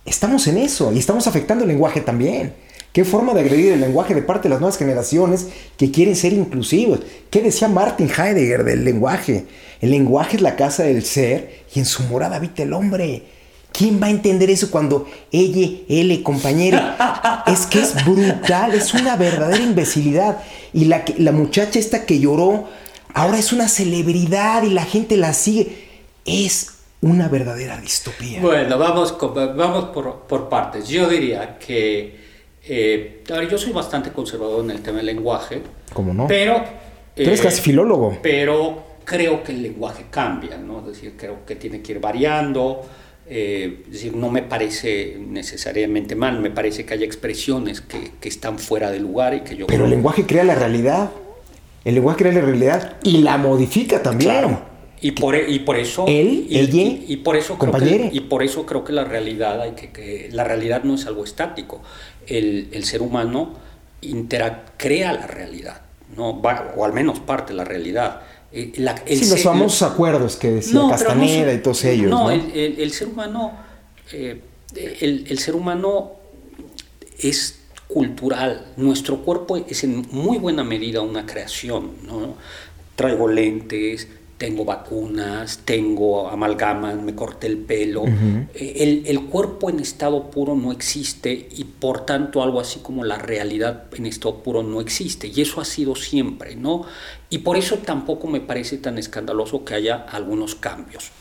[0.06, 2.54] Estamos en eso y estamos afectando el lenguaje también.
[2.96, 6.32] ¿Qué forma de agredir el lenguaje de parte de las nuevas generaciones que quieren ser
[6.32, 7.02] inclusivos?
[7.30, 9.48] ¿Qué decía Martin Heidegger del lenguaje?
[9.82, 13.24] El lenguaje es la casa del ser y en su morada habita el hombre.
[13.74, 16.80] ¿Quién va a entender eso cuando ella, él, compañero?
[17.48, 20.38] Es que es brutal, es una verdadera imbecilidad.
[20.72, 22.70] Y la, muchacha esta que lloró,
[23.14, 25.86] ahora es una celebridad y la gente la sigue.
[26.24, 28.40] Es una verdadera distopía.
[28.40, 30.88] Bueno, vamos, vamos por, por partes.
[30.88, 32.24] Yo diría que,
[32.68, 35.62] eh, a ver, yo soy bastante conservador en el tema del lenguaje.
[35.94, 36.28] ¿Cómo no?
[36.28, 36.64] Pero...
[37.16, 38.18] Tú eres eh, casi filólogo.
[38.22, 40.80] Pero creo que el lenguaje cambia, ¿no?
[40.80, 42.82] Es decir, creo que tiene que ir variando.
[43.28, 48.30] eh, es decir, no me parece necesariamente mal, me parece que hay expresiones que, que
[48.30, 51.10] están fuera de lugar y que yo Pero el lenguaje crea la realidad.
[51.84, 54.32] El lenguaje crea la realidad y la modifica también.
[54.32, 54.75] Claro.
[55.08, 58.10] Y por, e- y por eso Él, y, ella, y- y por eso creo que,
[58.12, 61.24] y por eso creo que la realidad hay que, que la realidad no es algo
[61.24, 61.82] estático
[62.26, 63.54] el, el ser humano
[64.78, 65.82] crea la realidad
[66.18, 69.82] no Va- o al menos parte de la realidad Eh, la- el Sí, los famosos
[69.92, 72.10] acuerdos que decía No, Castaneda y todos ellos.
[72.10, 73.52] no, No, El, ser humano
[74.14, 74.42] eh,
[75.30, 76.14] el ser humano
[77.20, 78.66] es cultural.
[78.78, 81.92] Nuestro cuerpo es en muy buena medida una creación.
[82.04, 82.36] ¿no?
[82.96, 84.08] Traigo lentes,
[84.38, 88.04] tengo vacunas, tengo amalgamas, me corté el pelo.
[88.54, 93.04] Eh, el, el cuerpo en estado puro no existe y por tanto algo así como
[93.06, 95.32] la realidad en estado puro no existe.
[95.34, 96.86] Y eso ha sido siempre, ¿no?
[97.30, 101.12] Y por eso tampoco me parece tan escandaloso que haya algunos cambios.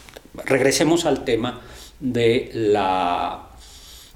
[0.45, 1.61] Regresemos al tema
[2.01, 3.51] de la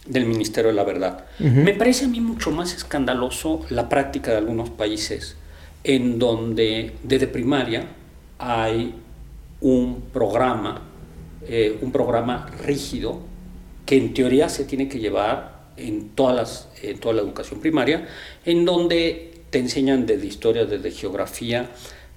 [0.07, 1.27] del Ministerio de la Verdad.
[1.39, 5.37] Me parece a mí mucho más escandaloso la práctica de algunos países
[5.85, 7.87] en donde desde primaria
[8.39, 8.95] hay
[9.61, 10.83] un programa,
[11.47, 13.21] eh, un programa rígido
[13.85, 18.07] que en teoría se tiene que llevar en, todas las, en toda la educación primaria,
[18.45, 21.71] en donde te enseñan desde historia, desde geografía.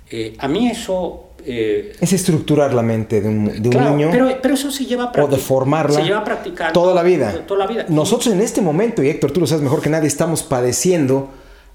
[0.10, 1.30] Eh, a mí eso...
[1.46, 4.86] eh, Es estructurar la mente de un, de un Claro, niño pero, pero eso se
[4.86, 7.32] lleva a o practic- de formarla Se lleva a practicar toda la vida.
[7.48, 7.86] Toda la vida.
[7.88, 11.30] Nosotros en este momento, y Héctor, tú lo sabes mejor que nadie, estamos padeciendo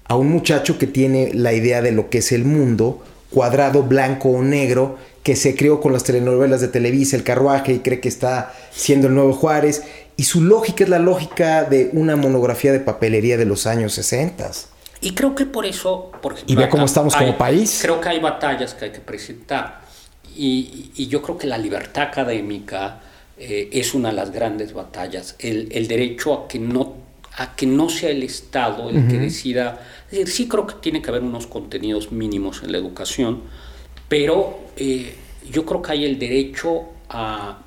[0.05, 4.29] a un muchacho que tiene la idea de lo que es el mundo, cuadrado, blanco
[4.29, 8.07] o negro, que se creó con las telenovelas de Televisa, El Carruaje, y cree que
[8.09, 9.83] está siendo el nuevo Juárez,
[10.15, 14.49] y su lógica es la lógica de una monografía de papelería de los años 60.
[15.01, 17.79] Y creo que por eso, por ejemplo, Y ve cómo estamos como hay- país.
[17.81, 19.81] Creo que hay batallas que hay que presentar.
[20.35, 22.99] Y, y yo creo que la libertad académica
[23.37, 25.35] eh, es una de las grandes batallas.
[25.39, 26.95] El, el derecho a que no
[27.39, 29.79] a que no sea el Estado el que decida.
[30.25, 33.41] Sí creo que tiene que haber unos contenidos mínimos en la educación,
[34.07, 35.15] pero eh,
[35.51, 37.59] yo creo que hay el derecho a,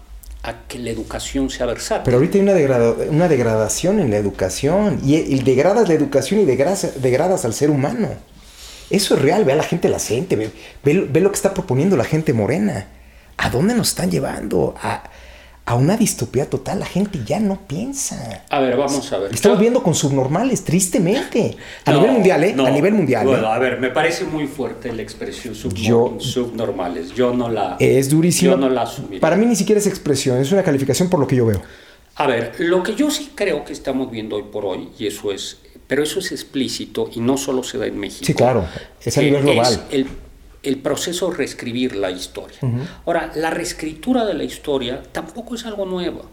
[0.43, 2.05] a que la educación sea versátil.
[2.05, 5.01] Pero ahorita hay una, degrada- una degradación en la educación.
[5.05, 8.09] Y, y degradas la educación y degradas, degradas al ser humano.
[8.89, 9.45] Eso es real.
[9.45, 10.37] Ve a la gente la gente.
[10.37, 10.51] Ve,
[10.83, 12.87] ve, ve lo que está proponiendo la gente morena.
[13.37, 14.75] ¿A dónde nos están llevando?
[14.83, 15.05] A,
[15.71, 16.81] a una distopía total.
[16.81, 18.43] La gente ya no piensa.
[18.51, 19.33] A ver, vamos a ver.
[19.33, 21.57] Estamos viendo con subnormales, tristemente.
[21.85, 22.57] A nivel mundial, ¿eh?
[22.59, 23.25] a nivel mundial.
[23.25, 23.53] Bueno, ¿eh?
[23.53, 27.15] a ver, me parece muy fuerte la expresión subnormales.
[27.15, 27.77] Yo no la.
[27.79, 28.53] Es durísimo.
[28.53, 29.21] Yo no la asumiría.
[29.21, 31.63] Para mí ni siquiera es expresión, es una calificación por lo que yo veo.
[32.17, 35.31] A ver, lo que yo sí creo que estamos viendo hoy por hoy, y eso
[35.31, 35.59] es.
[35.87, 38.25] Pero eso es explícito y no solo se da en México.
[38.25, 38.67] Sí, claro.
[39.05, 39.87] Es a nivel global.
[39.93, 40.07] el
[40.63, 42.59] el proceso de reescribir la historia.
[43.07, 46.29] Ahora, la reescritura de la historia tampoco es algo nuevo.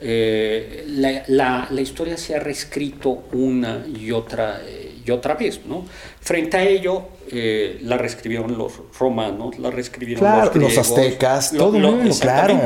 [0.00, 5.84] Eh, la, historia se ha reescrito una y otra, eh, y otra vez, ¿no?
[6.20, 11.76] Frente a ello, eh, la reescribieron los romanos, la reescribieron los, griegos, los aztecas, todo
[11.76, 12.60] el mundo, claro.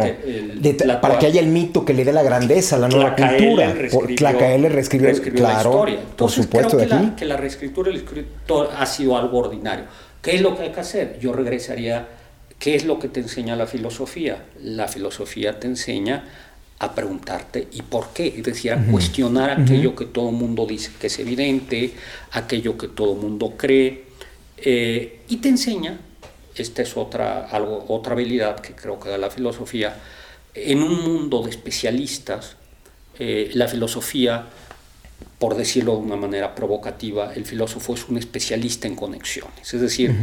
[1.03, 3.75] para que haya el mito que le dé la grandeza a la nueva cultura.
[4.17, 5.99] Tlacaele reescribió, claro, la historia.
[6.17, 7.07] por supuesto, creo de aquí.
[7.07, 9.85] La, que la reescritura del escritor ha sido algo ordinario.
[10.23, 11.19] ¿Qué es lo que hay que hacer?
[11.21, 12.09] Yo regresaría,
[12.59, 14.45] ¿qué es lo que te enseña la filosofía?
[14.63, 16.25] La filosofía te enseña
[16.81, 18.35] a preguntarte ¿y por qué?
[18.37, 21.93] Es decir, a cuestionar aquello que todo el mundo dice que es evidente,
[22.33, 24.05] aquello que todo el mundo cree,
[24.59, 25.99] eh, y te enseña,
[26.55, 29.97] esta es otra, algo, otra habilidad que creo que da la filosofía,
[30.55, 32.57] en un mundo de especialistas,
[33.19, 34.47] eh, la filosofía
[35.39, 39.73] por decirlo de una manera provocativa, el filósofo es un especialista en conexiones.
[39.73, 40.15] Es decir,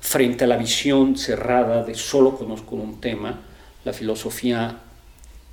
[0.00, 3.40] frente a la visión cerrada de solo conozco un tema,
[3.84, 4.78] la filosofía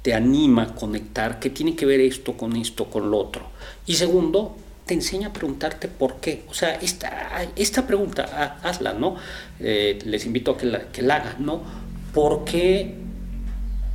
[0.04, 3.48] te anima a conectar qué tiene que ver esto con esto, con lo otro.
[3.88, 4.56] Y segundo,
[4.86, 6.44] te enseña a preguntarte por qué.
[6.50, 9.16] O sea, esta, esta pregunta, hazla, ¿no?
[9.60, 11.62] Eh, les invito a que la, que la hagan, ¿no?
[12.14, 12.96] ¿Por qué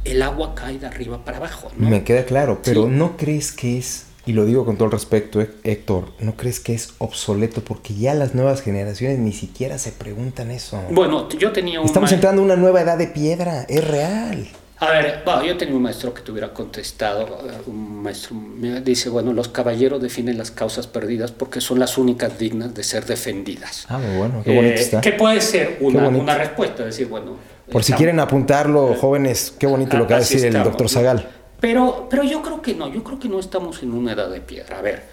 [0.05, 1.71] el agua cae de arriba para abajo?
[1.77, 5.45] Me queda claro, pero ¿no crees que es y lo digo con todo el respeto,
[5.65, 7.63] Héctor, ¿no crees que es obsoleto?
[7.63, 10.81] Porque ya las nuevas generaciones ni siquiera se preguntan eso.
[10.91, 11.87] Bueno, yo tenía un...
[11.87, 14.49] Estamos entrando en una nueva edad de piedra, es real.
[14.79, 19.09] A ver, yo tenía un maestro que te hubiera contestado, eh, un maestro me dice,
[19.11, 23.87] bueno, los caballeros definen las causas perdidas porque son las únicas dignas de ser defendidas.
[23.89, 25.01] Ah, muy bueno, qué bonito eh, está.
[25.01, 27.37] Que puede ser una, una respuesta, decir, bueno...
[27.71, 31.29] Por si quieren apuntarlo, jóvenes, qué bonito lo que va a decir el doctor Zagal.
[31.63, 34.41] Pero, pero yo creo que no, yo creo que no estamos en una edad de
[34.41, 34.81] piedra.
[34.81, 35.05] A ver,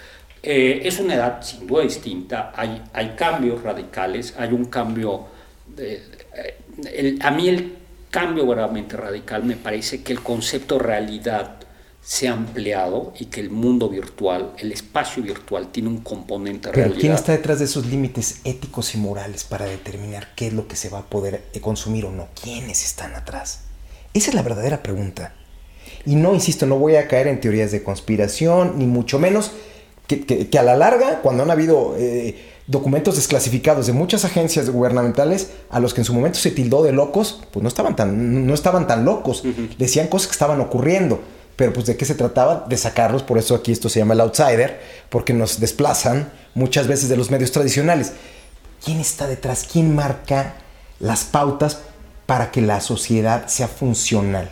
[0.41, 5.27] eh, es una edad sin duda distinta, hay, hay cambios radicales, hay un cambio...
[5.67, 6.01] De,
[6.85, 7.77] eh, a mí el
[8.09, 11.57] cambio verdaderamente radical me parece que el concepto realidad
[12.01, 16.77] se ha ampliado y que el mundo virtual, el espacio virtual tiene un componente Pero
[16.77, 16.99] realidad.
[16.99, 20.75] ¿quién está detrás de esos límites éticos y morales para determinar qué es lo que
[20.75, 22.27] se va a poder consumir o no?
[22.41, 23.65] ¿Quiénes están atrás?
[24.15, 25.35] Esa es la verdadera pregunta.
[26.05, 29.51] Y no, insisto, no voy a caer en teorías de conspiración, ni mucho menos
[30.07, 32.35] que, a la larga, cuando han habido eh,
[32.65, 36.91] documentos desclasificados de muchas agencias gubernamentales, a los que en su momento se tildó de
[36.91, 39.43] locos, pues no estaban tan, no estaban tan locos,
[39.77, 41.19] decían cosas que estaban ocurriendo.
[41.55, 42.65] Pero pues de qué se trataba?
[42.69, 44.79] De sacarlos, por eso aquí esto se llama el outsider,
[45.09, 48.13] porque nos desplazan muchas veces de los medios tradicionales.
[48.83, 49.67] ¿Quién está detrás?
[49.69, 50.55] ¿Quién marca
[50.99, 51.79] las pautas
[52.25, 54.49] para que la sociedad sea funcional?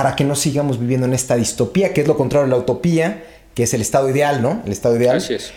[0.00, 3.22] Para que no sigamos viviendo en esta distopía, que es lo contrario de la utopía,
[3.54, 4.62] que es el estado ideal, ¿no?
[4.64, 5.18] El estado ideal.
[5.18, 5.52] Así es.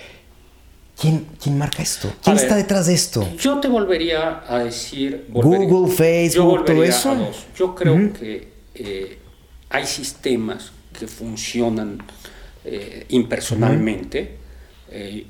[1.00, 2.12] ¿Quién, quién marca esto?
[2.22, 3.26] ¿Quién está detrás de esto?
[3.38, 5.28] Yo te volvería a decir...
[5.30, 7.32] Google, Facebook, todo eso.
[7.58, 9.18] Yo creo que eh,
[9.70, 12.04] hay sistemas que funcionan
[12.66, 14.40] eh, impersonalmente.
[14.92, 15.26] Eh,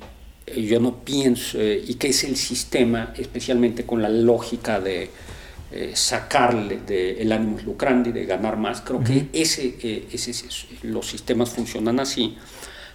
[0.56, 5.08] yo no pienso, y que es el sistema, especialmente con la lógica de
[5.76, 8.80] eh, sacarle de el ánimo lucrandi, de ganar más.
[8.82, 10.32] Creo que ese, eh, ese,
[10.82, 12.36] los sistemas funcionan así.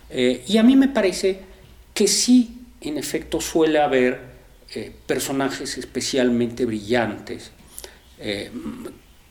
[0.09, 1.41] Eh, y a mí me parece
[1.93, 4.29] que sí, en efecto, suele haber
[5.05, 7.51] personajes especialmente brillantes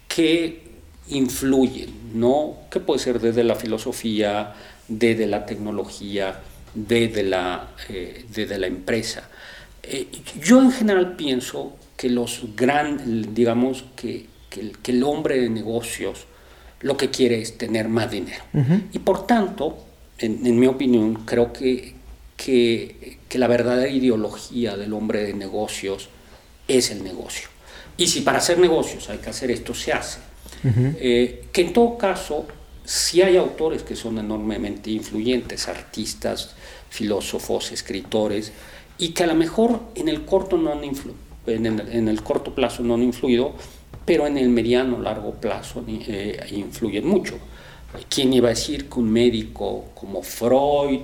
[0.09, 0.63] que
[1.09, 2.65] influyen, ¿no?
[2.71, 4.53] Que puede ser desde la filosofía,
[4.89, 6.39] desde la tecnología,
[6.75, 7.71] desde la,
[8.31, 9.31] desde la empresa.
[10.43, 16.27] Yo en general pienso que los gran, digamos, que, que, el, hombre de negocios
[16.81, 18.45] lo que quiere es tener más dinero.
[18.93, 19.77] Y por tanto,
[20.19, 21.95] en, mi opinión, creo que,
[22.37, 26.09] que, que, la verdadera ideología del hombre de negocios
[26.69, 27.49] es el negocio.
[27.97, 30.21] Y si para hacer negocios hay que hacer esto, se hace.
[30.65, 32.47] Eh, que en todo caso,
[32.85, 36.55] si hay autores que son enormemente influyentes, artistas,
[36.91, 38.53] filósofos, escritores,
[38.99, 42.83] y que a lo mejor en el corto no han influido en el, corto plazo
[42.83, 43.55] no han influido,
[44.05, 47.39] pero en el mediano, largo plazo eh, influyen mucho.
[48.11, 51.01] ¿Quién iba a decir que un médico como Freud,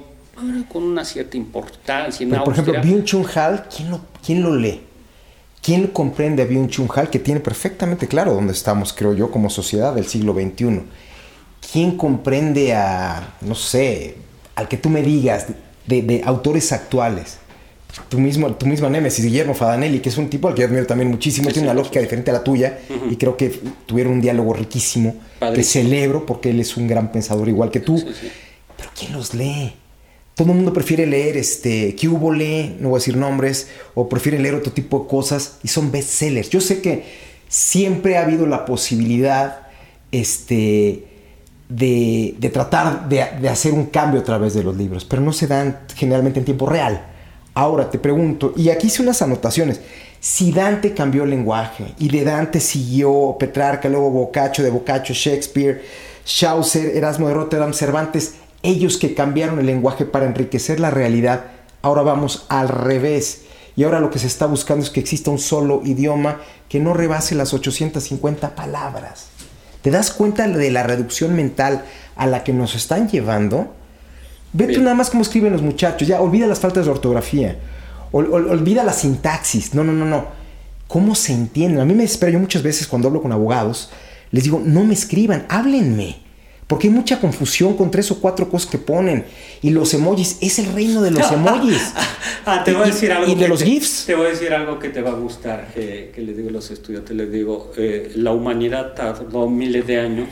[0.71, 4.83] con una cierta importancia Por ejemplo, Byung-Chun Han, ¿quién lo, ¿quién lo lee?
[5.63, 9.95] ¿Quién comprende a Byung-Chun Han que tiene perfectamente claro dónde estamos, creo yo, como sociedad
[9.95, 10.83] del siglo XXI?
[11.73, 14.17] ¿quién comprende a, no sé,
[14.55, 15.47] al que tú me digas,
[15.87, 17.39] de, autores actuales?
[18.09, 20.87] Tu, mismo, tu misma Némesis, Guillermo Fadanelli, que es un tipo al que yo admiro
[20.87, 22.79] también muchísimo, tiene una lógica diferente a la tuya
[23.09, 23.49] y creo que
[23.87, 25.17] tuvieron un diálogo riquísimo
[25.55, 28.03] que celebro porque él es un gran pensador igual que tú.
[28.77, 29.75] Pero ¿quién los lee?
[30.35, 32.77] Todo el mundo prefiere leer este, ¿qué hubo lee?
[32.81, 36.51] No voy a decir nombres, o prefiere leer otro tipo de cosas y son bestsellers.
[36.51, 37.05] Yo sé que
[37.49, 39.69] siempre ha habido la posibilidad
[40.11, 41.05] este,
[41.69, 45.81] de, tratar de, hacer un cambio a través de los libros, pero no se dan
[45.95, 47.14] generalmente en tiempo real.
[47.55, 49.81] Ahora te pregunto, y aquí hice unas anotaciones,
[50.19, 55.83] si Dante cambió el lenguaje y de Dante siguió Petrarca, luego Boccaccio, de Boccaccio Shakespeare,
[56.25, 61.45] Chaucer, Erasmo de Rotterdam, Cervantes, ellos que cambiaron el lenguaje para enriquecer la realidad,
[61.83, 63.43] ahora vamos al revés.
[63.77, 66.95] Y ahora lo que se está buscando es que exista un solo idioma que no
[66.95, 69.27] rebase las 850 palabras.
[69.83, 71.85] ¿Te das cuenta de la reducción mental
[72.17, 73.75] a la que nos están llevando?
[74.55, 76.07] Ve tú nada más cómo escriben los muchachos.
[76.07, 77.59] Ya, olvida las faltas de ortografía.
[78.13, 79.75] olvida la sintaxis.
[79.75, 80.27] No, no, no, no.
[80.87, 81.81] ¿Cómo se entienden?
[81.81, 83.91] A mí me espera yo muchas veces cuando hablo con abogados,
[84.31, 86.23] les digo, no me escriban, háblenme.
[86.69, 89.25] Porque hay mucha confusión con tres o cuatro cosas que ponen.
[89.61, 91.93] Y los emojis, es el reino de los emojis.
[92.47, 93.31] ah, te voy a decir algo.
[93.33, 94.05] Y de los GIFs.
[94.07, 96.53] Te voy a decir algo que te va a gustar, eh, que les digo a
[96.53, 100.29] los estudiantes, les digo, eh, la humanidad tardó miles de años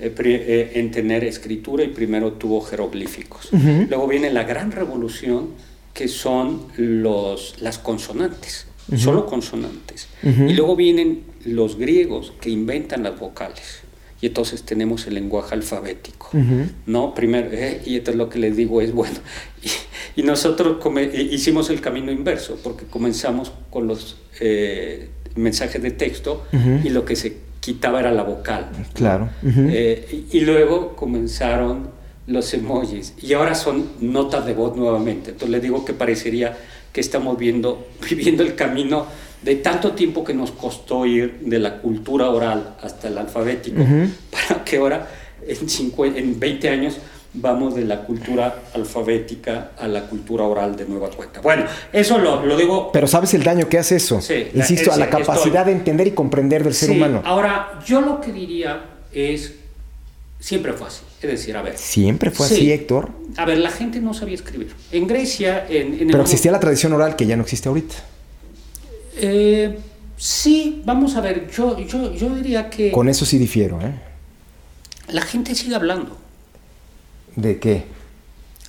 [0.00, 3.50] en tener escritura y primero tuvo jeroglíficos.
[3.52, 5.48] Luego viene la gran revolución,
[5.94, 10.08] que son los, las consonantes, solo consonantes.
[10.22, 13.82] Y luego vienen los griegos que inventan las vocales.
[14.22, 16.30] Y entonces tenemos el lenguaje alfabético,
[16.86, 17.14] ¿no?
[17.14, 19.16] Primero, eh, y entonces lo que les digo es, bueno,
[20.16, 20.76] y, nosotros
[21.14, 26.44] hicimos el camino inverso, porque comenzamos con los eh, mensajes de texto
[26.84, 28.70] y lo que se quitaba era la vocal.
[28.94, 29.28] Claro.
[29.44, 31.90] Eh, y, luego comenzaron
[32.26, 35.30] los emojis, y ahora son notas de voz nuevamente.
[35.30, 36.56] Entonces les digo que parecería
[36.92, 39.06] que estamos viendo, viviendo el camino
[39.42, 43.82] de tanto tiempo que nos costó ir de la cultura oral hasta el alfabético,
[44.30, 45.08] para que ahora
[45.46, 46.98] en, en 20 años
[47.32, 51.40] vamos de la cultura alfabética a la cultura oral de nueva cuenta.
[51.40, 52.90] Bueno, eso lo, lo digo...
[52.92, 54.20] Pero ¿sabes el daño que hace eso?
[54.20, 57.22] Sí, Insisto, a la capacidad de entender y comprender del ser humano.
[57.24, 59.54] Ahora, yo lo que diría es,
[60.40, 61.02] siempre fue así.
[61.22, 61.76] Es decir, a ver.
[61.76, 63.10] Siempre fue así, Héctor.
[63.36, 64.74] A ver, la gente no sabía escribir.
[64.90, 66.00] En Grecia, en...
[66.00, 67.94] en Pero existía la tradición oral que ya no existe ahorita.
[69.16, 69.78] Eh,
[70.16, 72.90] sí, vamos a ver, yo, yo, yo diría que...
[72.90, 73.92] Con eso sí difiero, ¿eh?
[75.08, 76.16] La gente sigue hablando.
[77.36, 77.84] ¿De qué?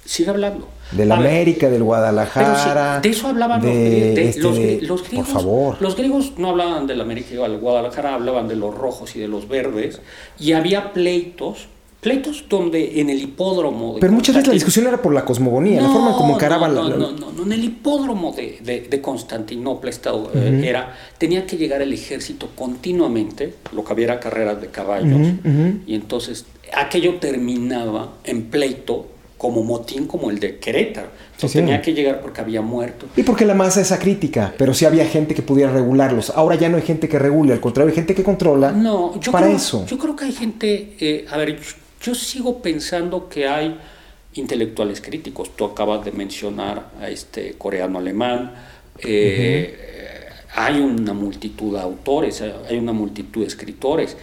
[0.06, 0.68] Sigue hablando.
[0.92, 3.00] De la América, del Guadalajara.
[3.00, 5.02] de eso hablaban los, este, los, griegos.
[5.04, 5.78] Por favor.
[5.80, 9.20] Los griegos no hablaban de la América y del Guadalajara, hablaban de los rojos y
[9.20, 10.02] de los verdes.
[10.38, 11.68] Y había pleitos
[12.02, 13.98] pleitos donde en el hipódromo.
[14.00, 16.98] Pero muchas veces la discusión era por la cosmogonía, la forma como encaraban no, no,
[16.98, 21.82] no, no, no, en el hipódromo de, de, Constantinopla estado, eh, era, tenía que llegar
[21.82, 25.28] el ejército continuamente, lo que había era carreras de caballos,
[25.86, 29.08] y entonces aquello terminaba en pleito
[29.38, 31.08] como motín como el de Querétaro.
[31.34, 33.08] Entonces tenía que llegar porque había muerto.
[33.16, 36.30] Y porque la masa es crítica, pero sí había gente que pudiera regularlos.
[36.30, 39.32] Ahora ya no hay gente que regule, al contrario, hay gente que controla no, yo
[39.32, 39.86] para creo, eso.
[39.88, 41.60] Yo creo que hay gente, eh, a ver,
[42.04, 43.76] yo sigo pensando que hay
[44.36, 45.56] intelectuales críticos.
[45.56, 48.54] Tú acabas de mencionar a este coreano alemán.
[49.00, 49.76] Eh,
[50.54, 54.16] hay una multitud de autores, hay una multitud de escritores.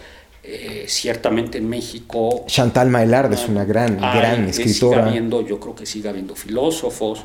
[0.51, 2.43] Eh, ciertamente en México.
[2.47, 5.13] Chantal Maillard es una gran, gran escritora.
[5.13, 7.19] yo creo que sigue habiendo filósofos.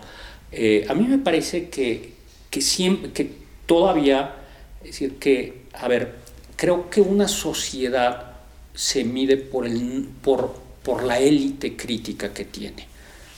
[0.53, 2.13] Eh, a mí me parece que,
[2.51, 3.31] que, siempre, que
[3.65, 4.35] todavía,
[4.81, 6.17] es decir, que, a ver,
[6.55, 8.33] creo que una sociedad
[8.75, 12.89] se mide por, el, por, por la élite crítica que tiene.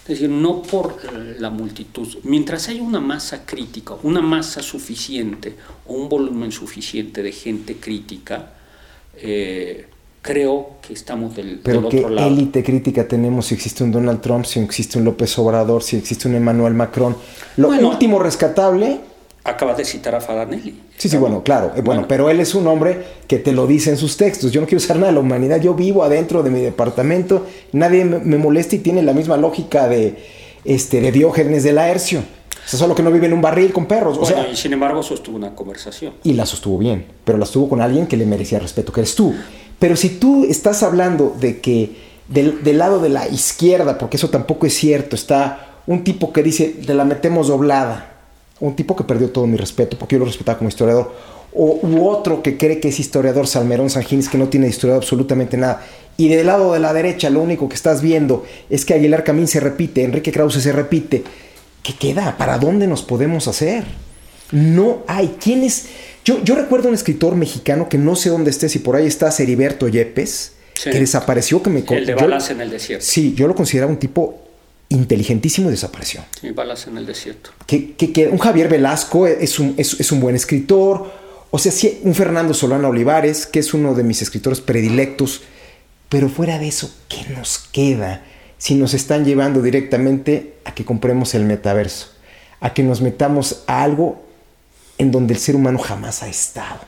[0.03, 0.99] Es decir, no por
[1.39, 2.09] la multitud.
[2.25, 5.55] Mientras haya una masa crítica, una masa suficiente
[5.87, 8.56] o un volumen suficiente de gente crítica,
[9.21, 9.87] eh,
[10.23, 12.29] creo que estamos del, Pero otro lado.
[12.29, 15.97] ¿qué élite crítica tenemos si existe un Donald Trump, si existe un López Obrador, si
[15.97, 17.17] existe un Emmanuel Macron?
[17.57, 19.01] Lo último rescatable
[19.47, 20.75] Acabas de citar a Fadanelli.
[20.97, 21.71] Sí, sí, bueno, claro.
[21.77, 24.51] Eh, bueno, pero él es un hombre que te lo dice en sus textos.
[24.51, 25.61] Yo no quiero ser nada de la humanidad.
[25.61, 27.47] Yo vivo adentro de mi departamento.
[27.71, 30.17] Nadie me molesta y tiene la misma lógica de,
[30.65, 32.23] este, de Diógenes de Laercio.
[32.67, 34.19] O sea, solo que no vive en un barril con perros.
[34.21, 36.15] o sea, y sin embargo sostuvo una conversación.
[36.25, 39.15] Y la sostuvo bien, pero la sostuvo con alguien que le merecía respeto, que eres
[39.15, 39.35] tú.
[39.79, 41.97] Pero si tú estás hablando de que
[42.29, 46.43] del, del lado de la izquierda, porque eso tampoco es cierto, está un tipo que
[46.43, 48.17] dice, te la metemos doblada
[48.61, 51.13] un tipo que perdió todo mi respeto, porque yo lo respetaba como historiador,
[51.53, 55.57] o, u otro que cree que es historiador, Salmerón Sanjines, que no tiene historiado absolutamente
[55.57, 55.83] nada.
[56.17, 59.49] Y del lado de la derecha lo único que estás viendo es que Aguilar Camín
[59.49, 61.25] se repite, Enrique Krause se repite.
[61.87, 62.37] ¿Qué queda?
[62.37, 63.85] ¿Para dónde nos podemos hacer?
[64.51, 65.37] No hay.
[65.41, 65.87] ¿Quién es?
[66.25, 69.33] Yo, yo recuerdo un escritor mexicano que no sé dónde esté, si por ahí está
[69.39, 71.85] Heriberto Yepes, que desapareció, que me...
[71.89, 73.07] El de balas en el desierto.
[73.07, 74.43] Sí, yo lo consideraba un tipo
[74.89, 76.25] inteligentísimo y desapareció.
[76.41, 77.51] Sí, balas en el desierto.
[77.69, 81.09] Que, que, un Javier Velasco es un, es, es un buen escritor,
[81.53, 85.43] o sea, sí, un Fernando Solano Olivares, que es uno de mis escritores predilectos,
[86.09, 88.25] pero fuera de eso, ¿qué nos queda
[88.59, 92.09] si nos están llevando directamente a que compremos el metaverso?
[92.61, 94.23] A que nos metamos a algo
[94.99, 96.81] en donde el ser humano jamás ha estado,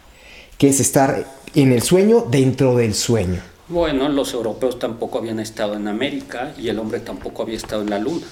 [0.57, 3.41] que es estar en el sueño dentro del sueño.
[3.69, 7.91] Bueno, los europeos tampoco habían estado en América y el hombre tampoco había estado en
[7.91, 8.27] la luna.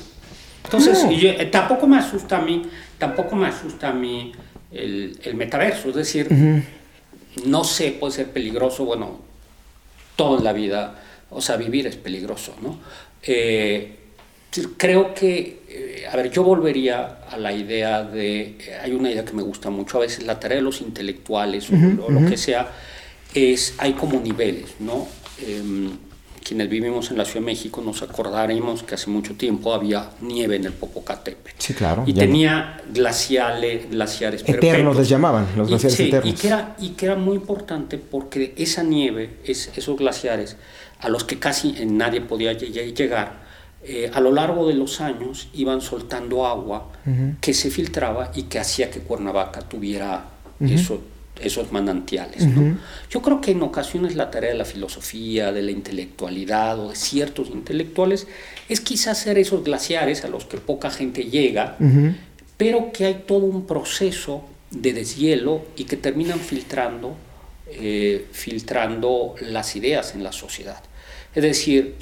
[0.65, 2.63] Entonces, eh, tampoco me asusta a mí,
[2.99, 4.33] tampoco me asusta a mí
[4.73, 6.29] el, metaverso, es decir,
[7.45, 9.21] no sé, puede ser peligroso, bueno,
[10.17, 10.99] toda la vida,
[11.31, 12.79] o sea, vivir es peligroso, ¿no?
[13.27, 13.97] Eh,
[14.77, 19.33] creo que, eh, a ver, yo volvería a la idea de, hay una idea que
[19.33, 22.71] me gusta mucho, a veces la tarea de los intelectuales o, lo que sea,
[23.35, 25.07] es, hay como niveles, ¿no?
[25.47, 25.91] Em,
[26.47, 30.55] quienes vivimos en la Ciudad de México nos acordaremos que hace mucho tiempo había nieve
[30.55, 31.57] en el Popocatépetl.
[31.59, 32.05] Sí, claro.
[32.07, 36.33] Y tenía glaciales, glaciares Eternos les llamaban, los glaciares eternos.
[36.33, 40.57] Y que, era, y que era muy importante porque esa nieve, esos glaciares,
[41.01, 43.45] a los que casi nadie podía llegar,
[43.83, 46.91] eh, a lo largo de los años iban soltando agua
[47.41, 50.25] que se filtraba y que hacía que Cuernavaca tuviera
[50.61, 51.01] eso
[51.41, 52.47] esos manantiales.
[53.11, 56.97] Yo creo que en ocasiones la tarea de la filosofía, de la intelectualidad o de
[56.97, 58.27] ciertos intelectuales
[58.69, 61.77] es quizás ser esos glaciares a los que poca gente llega,
[62.57, 67.17] pero que hay todo un proceso de deshielo y que terminan filtrando,
[67.69, 70.83] eh, filtrando las ideas en la sociedad.
[71.37, 71.95] Es decir,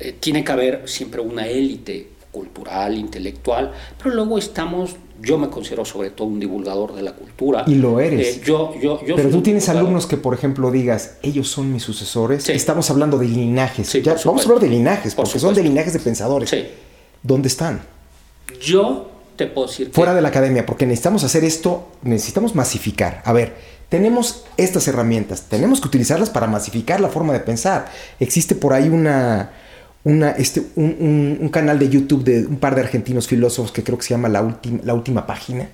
[0.00, 3.72] eh, tiene que haber siempre una élite cultural, intelectual,
[4.02, 7.62] pero luego estamos yo me considero sobre todo un divulgador de la cultura.
[7.68, 8.38] Y lo eres.
[8.38, 12.48] Eh, yo, yo, Pero tú tienes alumnos que, por ejemplo, digas, ellos son mis sucesores.
[12.48, 13.96] Estamos hablando de linajes.
[14.24, 16.50] vamos a hablar de linajes, porque son de linajes de pensadores.
[16.50, 16.66] Sí.
[17.22, 17.82] ¿Dónde están?
[18.60, 23.22] Yo te puedo decir Fuera de la academia, porque necesitamos hacer esto, necesitamos masificar.
[23.24, 23.54] A ver,
[23.92, 27.92] tenemos estas herramientas, tenemos que utilizarlas para masificar la forma de pensar.
[28.18, 29.50] Existe por ahí una
[30.04, 34.04] una, este, un, canal de YouTube de un par de argentinos filósofos que creo que
[34.04, 35.68] se llama La, Última, la Última Página,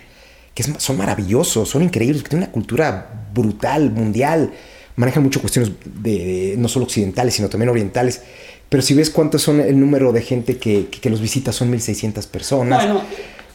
[0.53, 4.53] que son maravillosos, son increíbles, que tienen una cultura brutal, mundial,
[4.97, 8.23] manejan mucho cuestiones de, no solo occidentales, sino también orientales.
[8.69, 12.27] Pero si ves cuántos son el número de gente que, que, los visita, son 1600
[12.27, 12.85] personas.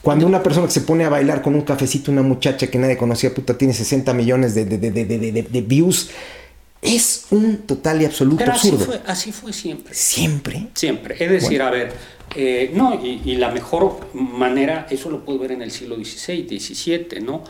[0.03, 2.97] Cuando una persona que se pone a bailar con un cafecito, una muchacha que nadie
[2.97, 6.09] conocía, puta, tiene 60 millones de, de, de views
[6.83, 9.93] es un total y absoluto Pero así Fue, así fue siempre.
[9.93, 10.67] Siempre.
[10.73, 11.15] Siempre.
[11.17, 11.93] Es decir, a ver,
[12.35, 17.21] eh, no, y, la mejor manera, eso lo puedo ver en el siglo XVI, XVII,
[17.21, 17.43] ¿no?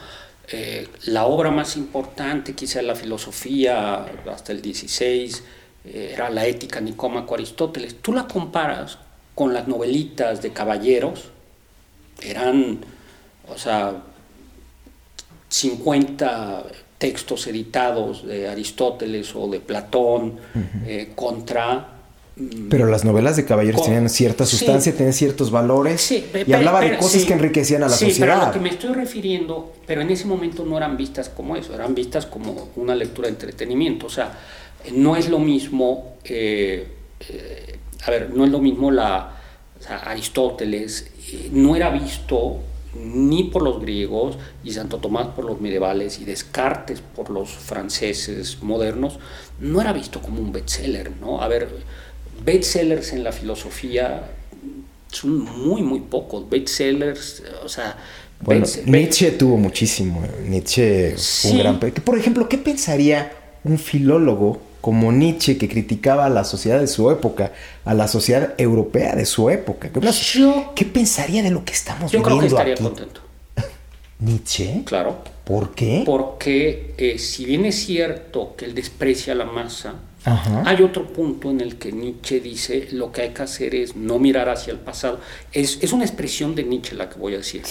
[0.52, 5.32] Eh, la obra más importante, quizá la filosofía, hasta el XVI,
[5.86, 7.96] eh, era la ética Nicómaco Aristóteles.
[8.02, 9.00] Tú la comparas
[9.34, 11.32] con las novelitas de caballeros,
[12.22, 12.80] eran,
[13.48, 14.04] o sea,
[15.50, 16.66] 50
[16.98, 20.40] textos editados de Aristóteles o de Platón
[20.86, 21.90] eh, contra...
[22.36, 26.98] Mm, pero las novelas de caballeros tenían cierta sustancia, tenían ciertos valores y hablaba de
[26.98, 28.20] cosas que enriquecían a la sociedad.
[28.20, 31.56] Pero a lo que me estoy refiriendo, pero en ese momento no eran vistas como
[31.56, 34.08] eso, eran vistas como una lectura de entretenimiento.
[34.08, 34.40] O sea,
[34.94, 36.88] no es lo mismo, eh,
[37.30, 39.40] eh, a ver, no es lo mismo la
[40.06, 41.12] Aristóteles,
[41.52, 42.60] no era visto
[42.96, 48.62] ni por los griegos, y Santo Tomás por los medievales, y Descartes por los franceses
[48.62, 49.20] modernos,
[49.60, 51.42] no era visto como un bestseller, ¿no?
[51.42, 51.70] A ver,
[52.46, 54.30] bestsellers en la filosofía
[55.12, 56.50] son muy, muy pocos.
[56.50, 57.98] Bestsellers, o sea...
[58.42, 60.22] Bueno, Nietzsche tuvo muchísimo.
[60.48, 61.80] Nietzsche un gran...
[61.80, 63.32] Por ejemplo, ¿qué pensaría
[63.64, 67.54] un filólogo como Nietzsche que criticaba a la sociedad de su época,
[67.86, 69.90] a la sociedad europea de su época.
[70.76, 73.22] ¿Qué pensaría de lo que estamos viviendo Yo creo que estaría contento.
[74.20, 74.82] ¿Nietzsche?
[74.84, 75.20] Claro.
[75.46, 76.04] ¿Por qué?
[76.06, 79.96] Porque eh, si bien es cierto que él desprecia la masa,
[80.66, 84.20] hay otro punto en el que Nietzsche dice lo que hay que hacer es no
[84.20, 85.22] mirar hacia el pasado.
[85.54, 87.62] Es, es una expresión de Nietzsche la que voy a decir.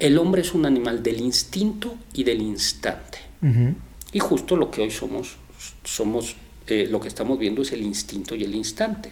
[0.00, 3.18] El hombre es un animal del instinto y del instante.
[4.10, 5.36] Y justo lo que hoy somos,
[5.84, 6.34] somos
[6.68, 9.10] eh, lo que estamos viendo es el instinto y el instante.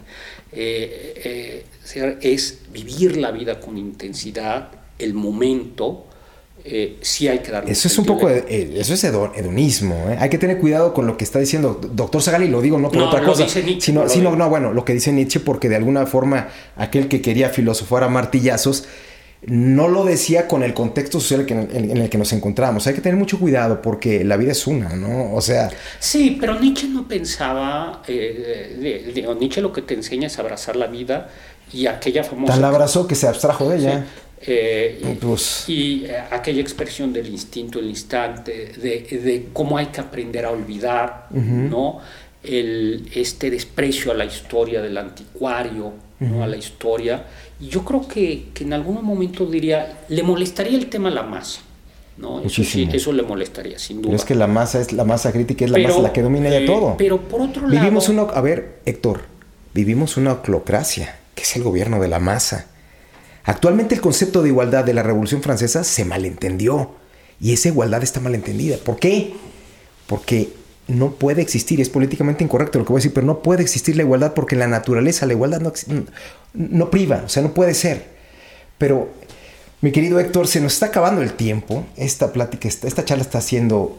[0.53, 1.65] Eh,
[1.95, 6.07] eh, es vivir la vida con intensidad, el momento,
[6.67, 10.07] eh, sí hay que darle Eso es un poco, de, eso es hedonismo.
[10.19, 12.91] Hay que tener cuidado con lo que está diciendo doctor Zagal y lo digo no
[12.91, 16.49] por otra cosa, sino, sino no, bueno, lo que dice Nietzsche porque de alguna forma
[16.77, 18.87] aquel que quería filosofar a martillazos
[19.47, 22.87] no lo decía con el contexto social en, el que nos encontramos.
[22.87, 25.35] Hay que tener mucho cuidado porque la vida es una, ¿no?
[25.35, 25.71] O sea...
[25.99, 31.29] Sí, pero Nietzsche no pensaba, Nietzsche lo que te enseña es abrazar la vida
[31.73, 32.53] y aquella famosa...
[32.53, 34.07] Tan la abrazó que se abstrajo de ella.
[34.47, 40.45] Eh, pues y, eh, aquella expresión del instinto, el instante, de, cómo hay que aprender
[40.45, 42.01] a olvidar, ¿no?
[42.45, 46.43] El, este desprecio a la historia del anticuario, ¿no?
[46.43, 47.25] a la historia.
[47.61, 51.23] Y yo creo que, que, en algún momento diría, le molestaría el tema a la
[51.23, 51.61] masa.
[52.17, 52.41] ¿no?
[52.43, 54.11] Eso, sí, eso le molestaría, sin duda.
[54.11, 56.49] Pero es que la masa es la masa crítica, es la masa la que domina
[56.49, 56.97] ya eh, todo.
[56.97, 57.73] Pero por otro lado.
[57.73, 58.23] Vivimos una.
[58.23, 59.23] A ver, Héctor,
[59.73, 62.69] vivimos una oclocracia, que es el gobierno de la masa.
[63.45, 66.93] Actualmente el concepto de igualdad de la Revolución Francesa se malentendió
[67.41, 68.79] y esa igualdad está malentendida.
[68.79, 69.35] ¿Por qué?
[70.07, 70.49] Porque
[70.87, 73.97] no puede existir, es políticamente incorrecto lo que voy a decir, pero no puede existir
[73.97, 75.73] la igualdad porque la naturaleza la igualdad no,
[76.53, 78.05] no priva, o sea, no puede ser.
[78.79, 79.09] Pero,
[79.81, 83.41] mi querido Héctor, se nos está acabando el tiempo, esta plática, esta, esta charla está
[83.41, 83.99] siendo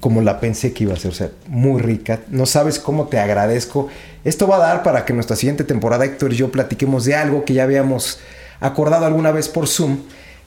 [0.00, 2.20] como la pensé que iba a ser, o sea, muy rica.
[2.28, 3.88] No sabes cómo te agradezco.
[4.24, 7.44] Esto va a dar para que nuestra siguiente temporada Héctor y yo platiquemos de algo
[7.44, 8.20] que ya habíamos
[8.60, 9.98] acordado alguna vez por Zoom,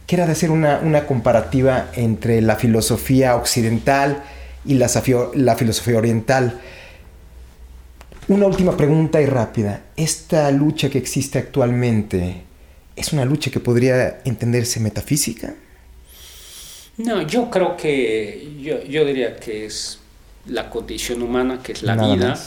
[0.07, 4.23] que era de hacer una, comparativa entre la filosofía occidental
[4.65, 4.89] y la,
[5.35, 6.59] la filosofía oriental.
[8.27, 9.83] Una última pregunta y rápida.
[9.95, 12.41] ¿Esta lucha que existe actualmente
[12.95, 15.53] es una lucha que podría entenderse metafísica?
[16.97, 19.99] No, yo creo que, yo, diría que es
[20.47, 22.39] la condición humana, que es la vida,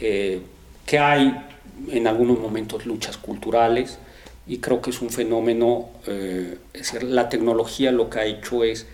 [0.00, 0.40] eh,
[0.86, 1.46] que hay
[1.88, 3.98] en algunos momentos luchas culturales
[4.46, 8.64] y creo que es un fenómeno, eh, es decir, la tecnología lo que ha hecho
[8.64, 8.86] es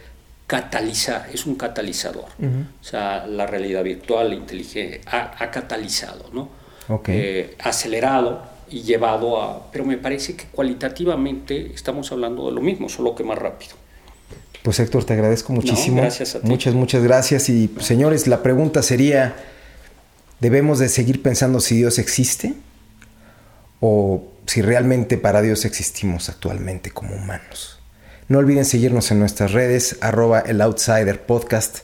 [0.46, 2.26] catalizar, es un catalizador.
[2.80, 6.48] O sea, la realidad virtual, la inteligencia, ha, catalizado, ¿no?
[7.08, 9.70] Eh, acelerado y llevado a...
[9.72, 13.74] Pero me parece que cualitativamente estamos hablando de lo mismo, solo que más rápido.
[14.62, 16.02] Pues Héctor, te agradezco muchísimo.
[16.42, 17.48] Muchas, muchas gracias.
[17.48, 19.34] Y señores, la pregunta sería,
[20.40, 22.54] ¿debemos de seguir pensando si Dios existe?
[23.80, 27.75] ¿O si realmente para Dios existimos actualmente como humanos?
[28.28, 31.78] No olviden seguirnos en nuestras redes, arroba el Outsider Podcast.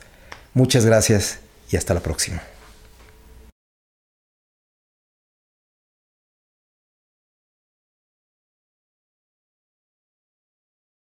[0.55, 1.39] Muchas gracias
[1.71, 2.43] y hasta la próxima.